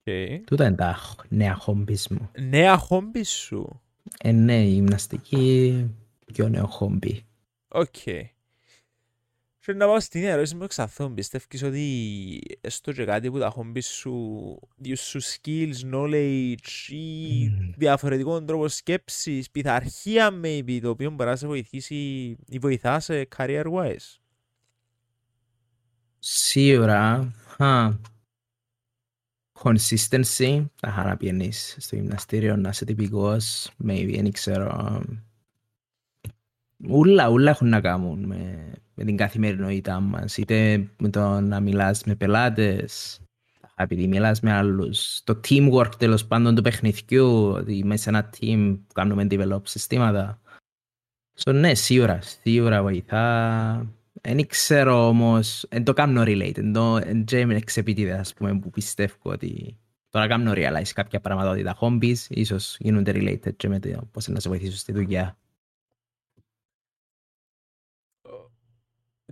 [0.04, 0.40] Okay.
[0.46, 2.30] Τούτα είναι τα χ- νέα hobbies μου.
[2.38, 3.80] Νέα hobby σου.
[4.18, 5.86] Ε, ναι, η γυμναστική
[6.32, 7.20] πιο νέο hobby.
[7.68, 7.94] Οκ.
[9.68, 11.14] Και να πάω στην ερώτηση μου εξαθών.
[11.14, 17.72] Πιστεύεις ότι έστω και κάτι που τα hobby σου διούν σου skills, knowledge ή Μμμ.
[17.76, 21.94] διαφορετικό τρόπο σκέψης, πειθαρχία maybe, το οποίο μπορεί να σε βοηθήσει
[22.48, 24.18] ή βοηθάς σε career wise.
[26.18, 27.90] Σίγουρα, α,
[29.62, 35.02] consistency, τα χαρά πιένεις στο γυμναστήριο να είσαι τυπικός, maybe, δεν ξέρω.
[36.86, 42.04] Ούλα, ούλα έχουν να κάνουν με, με την καθημερινότητά μας, είτε με το να μιλάς
[42.04, 43.20] με πελάτες,
[43.74, 48.78] επειδή μιλάς με άλλους, το teamwork τέλος πάντων του παιχνιδιού, ότι μέσα σε ένα team
[48.86, 50.40] που κάνουμε develop συστήματα.
[51.44, 53.86] So, ναι, σίγουρα, σίγουρα βοηθά.
[54.22, 58.58] Δεν ξέρω όμως, δεν το κάνω relate, δεν το εν και είμαι εξεπίτηδε, ας πούμε,
[58.58, 59.78] που πιστεύω ότι
[60.10, 64.28] τώρα κάνω realize κάποια πράγματα ότι τα hobbies ίσως γίνονται related και με το πώς
[64.28, 65.36] να σε βοηθήσουν στη δουλειά.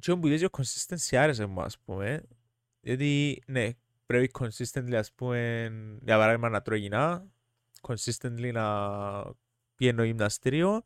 [0.01, 2.23] Και που λες για consistency άρεσε μου ας πούμε.
[2.81, 3.71] Γιατί ναι,
[4.07, 5.71] πρέπει consistently ας πούμε,
[6.03, 7.27] για παράδειγμα να τρώει υγιεινά,
[7.81, 8.67] consistently να
[9.75, 10.83] πηγαίνω γυμναστήριο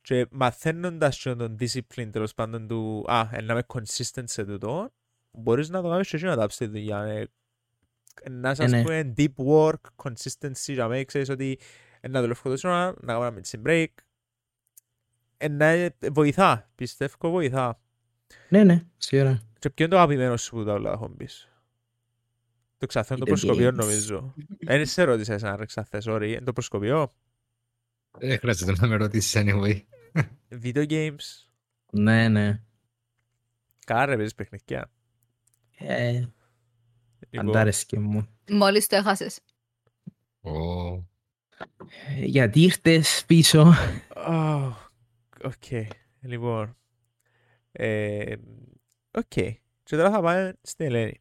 [0.00, 4.92] και μαθαίνοντας και τον discipline τέλος πάντων του «Α, ε, να είμαι consistent σε τούτο»,
[5.30, 7.02] μπορείς να το κάνεις και εσύ να τάψεις τη δουλειά.
[7.02, 7.26] ε.
[8.22, 8.82] Ε, Να είσαι Ε, ας ναι.
[8.82, 11.58] πούμε deep work, consistency, για μένα ξέρεις ότι
[12.00, 13.86] ε, να δουλεύω τόσο ώρα, να κάνω ένα mid break.
[15.36, 17.80] Ε, να ε, βοηθά, πιστεύω βοηθά.
[18.48, 19.40] Ναι, ναι, σίγουρα.
[19.58, 21.48] Και ποιο είναι το αγαπημένο σου που τα όλα χόμπις.
[22.78, 23.74] Το ξαθέ είναι το Video προσκοπείο games.
[23.74, 24.34] νομίζω.
[24.60, 26.22] Δεν σε ρώτησα εσένα ρε ξαθέ, sorry.
[26.26, 27.12] Είναι το προσκοπείο.
[28.18, 29.80] Δεν χρειάζεται να με ρωτήσεις anyway.
[30.62, 31.46] Video games.
[31.92, 32.60] Ναι, ναι.
[33.86, 34.90] Καλά ρε παίζεις παιχνιδιά.
[35.76, 36.24] Ε,
[37.30, 38.28] Λοιπόν, αντάρεσκε μου.
[38.50, 39.40] Μόλις το έχασες.
[40.40, 40.50] Ω,
[40.90, 43.72] Ε, Γιατί ήρθες πίσω.
[44.28, 44.72] oh,
[45.44, 45.86] Οκ.
[46.20, 46.76] Λοιπόν.
[47.72, 48.34] Ε,
[49.10, 49.24] Οκ.
[49.82, 51.20] Και τώρα θα πάμε στην Ελένη.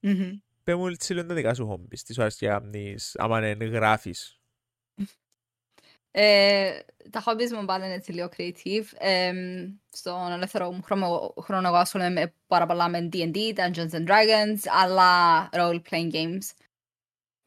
[0.00, 0.38] Μμμ.
[0.64, 2.02] Πες μου έτσι λίγο τα δικά σου χόμπις.
[2.02, 4.38] Τι σου αρέσει να κάνεις, άμα είναι γράφεις.
[6.10, 6.78] Ε,
[7.10, 8.84] τα hobbies μου πάνε έτσι λίγο creative.
[8.98, 9.32] Ε,
[9.88, 14.58] στον ελεύθερο μου χρόνο, χρόνο εγώ ασχολούμαι με πάρα πολλά με D&D, Dungeons and Dragons,
[14.82, 16.50] αλλά role-playing games.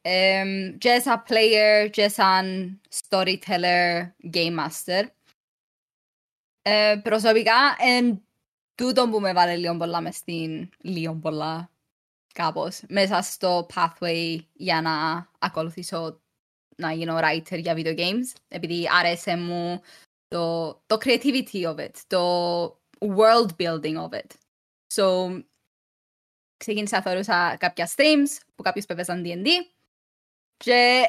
[0.02, 0.44] Ε,
[0.78, 5.04] και σαν player και σαν storyteller, game master.
[6.62, 8.22] Ε, προσωπικά, εν
[8.74, 11.70] τούτο που με βάλε λίγο πολλά μες στην λίγο πολλά
[12.34, 16.20] κάπως μέσα στο pathway για να ακολουθήσω
[16.76, 19.80] να γίνω writer για video games επειδή άρεσε μου
[20.28, 22.64] το, το creativity of it, το
[22.98, 24.30] world building of it.
[24.94, 25.38] So,
[26.56, 29.46] ξεκίνησα να θεωρούσα κάποια streams που κάποιους που έπαιζαν D&D
[30.56, 31.02] και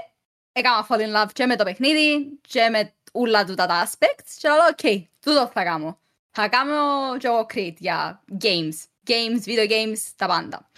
[0.52, 4.48] έκανα fall in love και με το παιχνίδι και με όλα τούτα τα aspects και
[4.50, 6.00] λέω, ok, τούτο θα κάνω.
[6.36, 8.74] Θα κάνω και εγώ create για games,
[9.08, 10.72] games, video games, τα πάντα.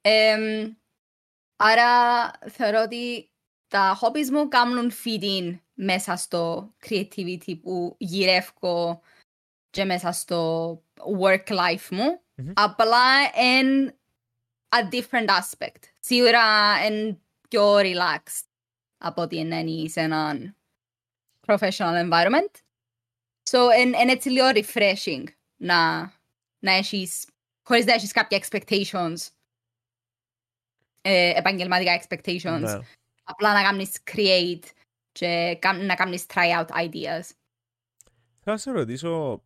[0.00, 0.74] Εμ,
[1.56, 3.30] άρα θεωρώ ότι
[3.68, 9.02] τα hobbies μου κάνουν fit in μέσα στο creativity που γυρεύω
[9.70, 10.72] και μέσα στο
[11.20, 12.20] work life μου.
[12.34, 12.52] Μμμ.
[12.54, 13.04] Απλά
[13.34, 13.98] εν
[14.68, 15.82] a different aspect.
[16.00, 16.42] Σίγουρα
[16.82, 18.46] εν πιο relaxed
[18.98, 20.56] από ότι είναι σε έναν
[21.46, 22.61] professional environment.
[23.50, 25.24] So, εν, εν έτσι λίγο refreshing
[25.56, 26.00] να,
[26.58, 27.26] να έχεις,
[27.62, 29.16] χωρίς να έχεις κάποια expectations,
[31.00, 32.60] ε, επαγγελματικά expectations.
[32.60, 32.78] Ναι.
[33.24, 34.62] Απλά να κάνεις create
[35.12, 37.22] και κάμ- να κάνεις try out ideas.
[38.44, 39.42] Θέλω να σε ρωτήσω,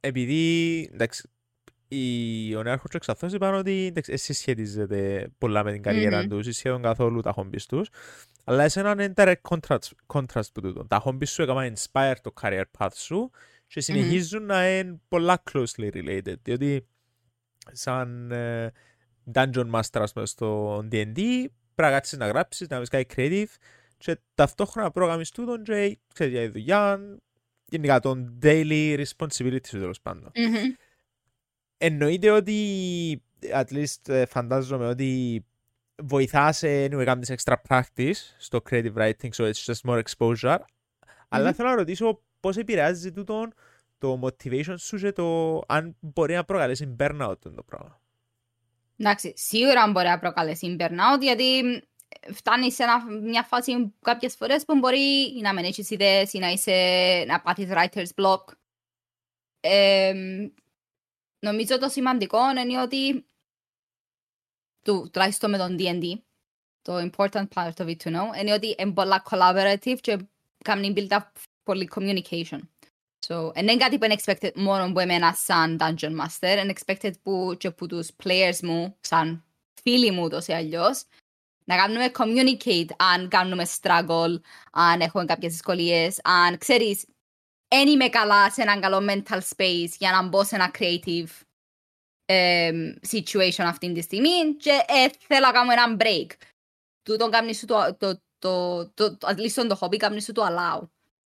[0.00, 1.28] επειδή, εντάξει,
[1.90, 6.20] οι ο νέαρχος και ο Ξαθός είπαν ότι εντάξει, εσύ σχετίζεται πολλά με την καριέρα
[6.20, 6.28] Μμμ.
[6.28, 7.88] τους ή σχεδόν καθόλου τα χόμπις τους,
[8.44, 10.86] αλλά εσένα είναι direct contrast, contrast που τούτο.
[10.86, 13.30] Τα χόμπις σου έκαναν inspire το career path σου
[13.66, 16.86] και συνεχίζουν να είναι πολλά closely related, διότι
[17.72, 18.72] σαν ε,
[19.32, 23.54] dungeon master ας πούμε, στο D&D πρέπει να κάτσεις να γράψεις, να βρεις κάτι creative
[23.98, 27.00] και ταυτόχρονα πρόγραμμις τούτον και ξέρεις για τη δουλειά,
[27.64, 30.30] γενικά τον daily responsibility σου τέλος πάντων.
[30.34, 30.74] Μμμ.
[31.82, 33.22] Εννοείται ότι,
[33.54, 35.44] at least ε, φαντάζομαι ότι
[36.02, 40.58] βοηθάς anyway, κάνεις extra practice στο creative writing, so it's just more exposure.
[41.28, 41.52] Αλλά Μμμ.
[41.54, 43.54] θέλω να ρωτήσω πώς επηρεάζει τούτον
[43.98, 48.00] το motivation σου και το αν μπορεί να προκαλέσει burnout το πράγμα.
[48.96, 51.62] Εντάξει, σίγουρα μπορεί να προκαλέσει burnout, γιατί
[52.32, 56.48] φτάνεις σε ένα- μια φάση κάποιες φορές που μπορεί να μην έχεις ιδέες ή να,
[56.48, 56.74] είσαι,
[57.26, 58.44] να πάθεις writer's block.
[59.60, 60.12] Ε,
[61.40, 63.24] νομίζω το σημαντικό είναι ότι
[64.84, 66.18] του, τουλάχιστον με τον D&D,
[66.82, 70.18] το important part of it to know, είναι ότι είναι πολλά collaborative και
[70.64, 71.20] κάνει build up
[71.62, 72.60] πολύ communication.
[73.26, 77.12] So, and είναι κάτι που είναι expected μόνο από εμένα σαν Dungeon Master, είναι expected
[77.22, 79.44] που και από τους players μου, σαν
[79.82, 81.04] φίλοι μου τόσο ή αλλιώς,
[81.64, 84.40] να κάνουμε communicate αν κάνουμε struggle,
[84.72, 87.06] αν έχουμε κάποιες δυσκολίες, αν ξέρεις,
[87.74, 91.28] δεν είμαι καλά σε έναν καλό mental space για να μπω σε ένα creative
[92.26, 96.26] em, situation αυτή τη στιγμή και ε, θέλω να κάνω ένα break.
[97.02, 100.46] Τούτον κάνει σου το, το, το, το, το, at least το hobby κάνει σου το
[100.46, 100.80] allow.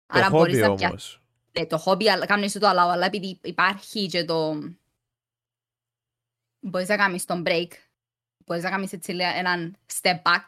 [0.07, 1.23] Το μπορείς hobby να πια- όμως.
[1.53, 4.59] ναι, το hobby αλλά- κάνεις το allow, αλλά επειδή υπάρχει και το...
[6.61, 7.69] Μπορείς να κάνεις τον break,
[8.47, 10.45] μπορείς να κάνεις έτσι λέει, έναν step back,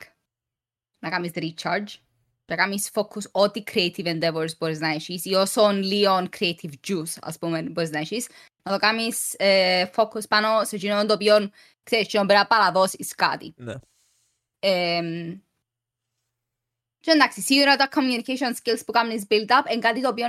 [0.99, 1.87] να κάνεις recharge,
[2.47, 7.39] να κάνεις focus ό,τι creative endeavors μπορείς να έχεις ή όσον λίγο creative juice, ας
[7.39, 8.29] πούμε, μπορείς να έχεις,
[8.63, 11.51] να το κάνεις ε, focus πάνω σε εκείνο το οποίο,
[11.83, 13.55] ξέρεις, εκείνο πρέπει να παραδώσεις κάτι.
[13.57, 13.75] Ναι.
[14.59, 15.41] Εμ,
[17.07, 20.27] και εντάξει, σίγουρα τα communication skills που κάνεις build up είναι κάτι το οποίο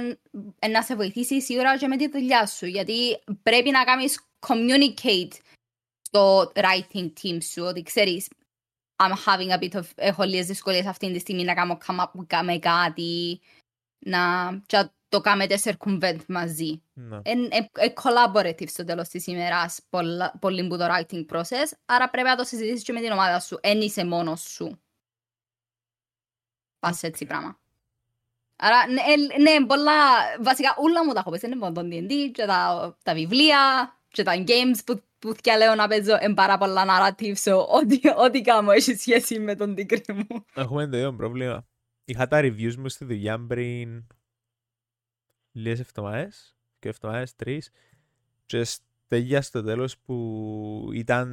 [0.60, 2.66] ε, να σε βοηθήσει σίγουρα και με τη δουλειά σου.
[2.66, 5.32] Γιατί πρέπει να κάνεις communicate
[6.02, 8.28] στο writing team σου, ότι ξέρεις,
[9.00, 12.44] I'm having a bit of, έχω λίγες δυσκολίες αυτή τη στιγμή να κάνω come up
[12.44, 13.42] με κάτι,
[14.00, 14.20] να
[14.66, 16.82] και το κάνετε circumvent μαζί.
[16.94, 17.20] Ναι.
[17.26, 22.28] Είναι ε, collaborative στο τέλος της ημέρας πολλά- πολύ που το writing process, άρα πρέπει
[22.28, 24.80] να το συζητήσεις και με την ομάδα σου, εν είσαι μόνος σου.
[26.80, 27.60] Πας έτσι πράγμα.
[28.56, 29.94] Άρα, ναι, ε, ναι, πολλά,
[30.40, 34.24] βασικά όλα μου τα έχω πέσει, είναι μόνο το D&D και τα, τα βιβλία και
[34.24, 38.72] τα games που, που λέω να παίζω είναι πάρα πολλά narrative, so ό,τι, ό,τι κάνω
[38.72, 40.46] έχει σχέση με τον τίκρη μου.
[40.54, 41.68] Έχουμε το ίδιο πρόβλημα.
[42.06, 44.08] Είχα τα reviews μου στη δουλειά πριν
[45.52, 47.72] λίγες εβδομάδες και εβδομάδες τρεις
[48.46, 51.28] και στέλνια στο τέλος που ήταν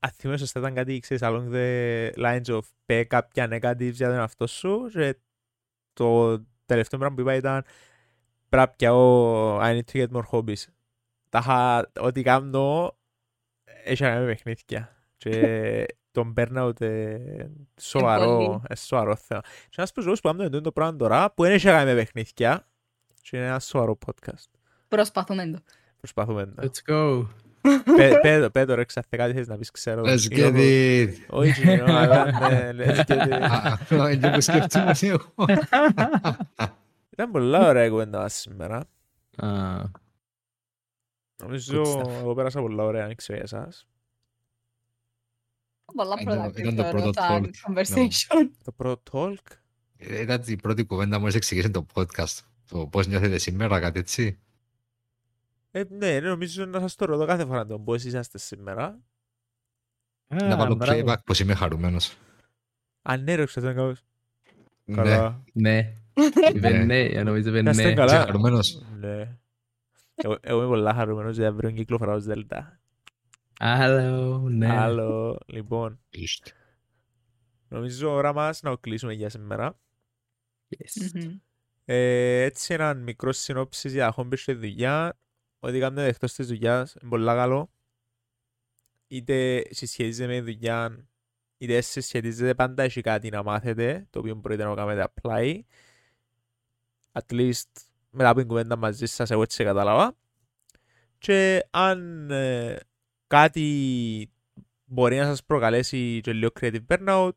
[0.00, 4.16] αν θυμάμαι σωστά ήταν κάτι ξέρεις along the lines of πέ κάποια negatives για τον
[4.16, 5.16] εαυτό σου και
[5.92, 7.64] το τελευταίο πράγμα που είπα ήταν
[8.48, 10.75] πρέπει να πιάω I need to get more hobbies.
[11.42, 12.96] Τα είχα- ό,τι κάνω
[13.84, 14.96] έχει να κάνει με παιχνίδια.
[15.16, 17.16] Και τον burnout ε,
[17.80, 18.60] σοβαρό, πολύ.
[18.68, 19.40] ε, σοβαρό θέμα.
[19.40, 21.90] Και ένας από τους λόγους που κάνουμε το πράγμα τώρα που δεν έχει να κάνει
[21.90, 22.66] με παιχνίδια
[23.22, 24.44] και είναι ένα σοβαρό podcast.
[24.88, 25.58] Προσπαθούμε το.
[25.98, 26.62] Προσπαθούμε να.
[26.64, 27.26] Let's go.
[27.96, 30.02] Πέ- Πέτω, πέτω ρε, ξαφνικά κάτι θες να πεις, ξέρω.
[30.06, 31.14] Let's Είναι get ο- it.
[31.38, 33.32] Όχι, κοινό, αλλά ναι, let's get it.
[33.42, 35.32] Α, Αυτό είναι που σκεφτούμε εγώ.
[37.10, 38.80] Ήταν πολλά ωραία η κουβέντα μας σήμερα.
[41.36, 42.08] Α, Νομίζω Good stuff.
[42.10, 43.86] εγώ πέρασα πολλά ωραία, δεν ξέρω για εσάς.
[45.94, 47.72] Πολλά Ήταν- productive ήταν το θεωρώ πρώτο σαν talk.
[47.78, 48.50] conversation.
[48.64, 49.52] Το πρώτο talk;
[49.96, 52.38] Ήταν η πρώτη κουβέντα μόλις εξηγήσει το podcast.
[52.68, 54.38] Το πώς νιώθετε σήμερα, κάτι έτσι;
[55.70, 58.98] Ε, ναι, νομίζω να σας το ρωτώ κάθε φορά τον πώς είσαστε σήμερα.
[60.28, 61.00] Να βάλω μπράβο.
[61.00, 62.16] playback πως είμαι χαρούμενος.
[63.02, 64.02] Αν ναι, ρε, ξέρω κάπως.
[64.84, 65.42] Ναι, Καλά.
[65.52, 65.92] Ναι.
[66.54, 66.84] Είπε Ναι.
[66.84, 67.94] ναι, νομίζω είπε Είστε ναι.
[67.94, 68.14] καλά.
[68.14, 68.82] Είσαι χαρούμενος.
[68.98, 69.36] Ναι.
[70.16, 72.80] Εγώ εγώ είμαι πολλά χαρούμενος για αύριο κυκλοφορά ως Δέλτα.
[73.58, 74.76] Άλλο, ναι.
[74.76, 76.00] Άλλο, λοιπόν.
[76.10, 76.48] Ιστ.
[77.68, 79.78] Νομίζω ώρα μας να κλείσουμε για σήμερα.
[80.68, 81.10] Yes.
[81.14, 81.38] Μμμ.
[81.84, 85.18] Ε, έτσι ένα μικρό συνόψεις για χόμπις στη δουλειά.
[85.58, 87.70] Ό,τι κάνετε εκτός της δουλειάς είναι πολλά καλό.
[89.06, 91.08] Είτε συσχετίζεται με δουλειά,
[91.58, 95.60] είτε δεν συσχετίζεται πάντα έχει κάτι να μάθετε, το οποίο μπορείτε να κάνετε apply.
[97.12, 97.72] At least
[98.16, 100.16] μετά από την κουβέντα μαζί σας, εγώ έτσι κατάλαβα.
[101.18, 102.76] Και αν ε,
[103.26, 104.32] κάτι
[104.84, 107.30] μπορεί να σας προκαλέσει και λίγο creative burnout,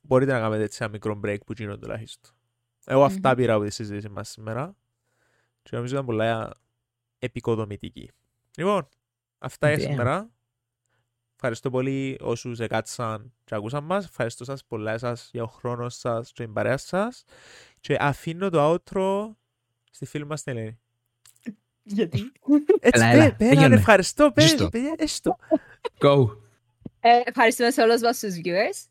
[0.00, 2.34] μπορείτε να κάνετε έτσι ένα μικρό break που γίνονται τουλάχιστον.
[2.84, 3.36] Εγώ αυτά Μμμ.
[3.36, 4.76] πήρα από τη συζήτηση μας σήμερα.
[5.62, 6.60] Και νομίζω ήταν πολλά
[7.18, 8.10] επικοδομητική.
[8.56, 8.88] Λοιπόν,
[9.38, 9.90] αυτά για Damn.
[9.90, 10.30] σήμερα.
[11.34, 14.04] Ευχαριστώ πολύ όσους εκάτσαν και ακούσαν μας.
[14.04, 17.24] Ευχαριστώ σας πολλά εσάς για ο χρόνος σας και την παρέα σας.
[17.80, 19.30] Και αφήνω το outro
[19.94, 20.78] στη φίλη μας την Ελένη.
[21.82, 22.32] Γιατί;
[22.80, 23.66] Έτσι, Έλα, πέ, έλα, πέ, πήγαινε.
[23.66, 24.68] ρε, ευχαριστώ, πέ, Ζήστο.
[24.68, 25.36] παιδιά, έστω.
[25.98, 26.26] Go.
[27.00, 28.88] Ε, Ευχαριστούμε σε όλους μας τους viewers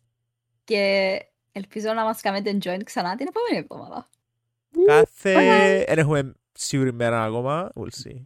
[0.64, 1.20] και
[1.52, 4.10] ελπίζω να μας κάνετε join ξανά την επόμενη εβδομάδα.
[4.86, 5.34] Κάθε...
[5.88, 7.72] Δεν έχουμε σίγουρη μέρα ακόμα.
[7.76, 8.22] We'll see.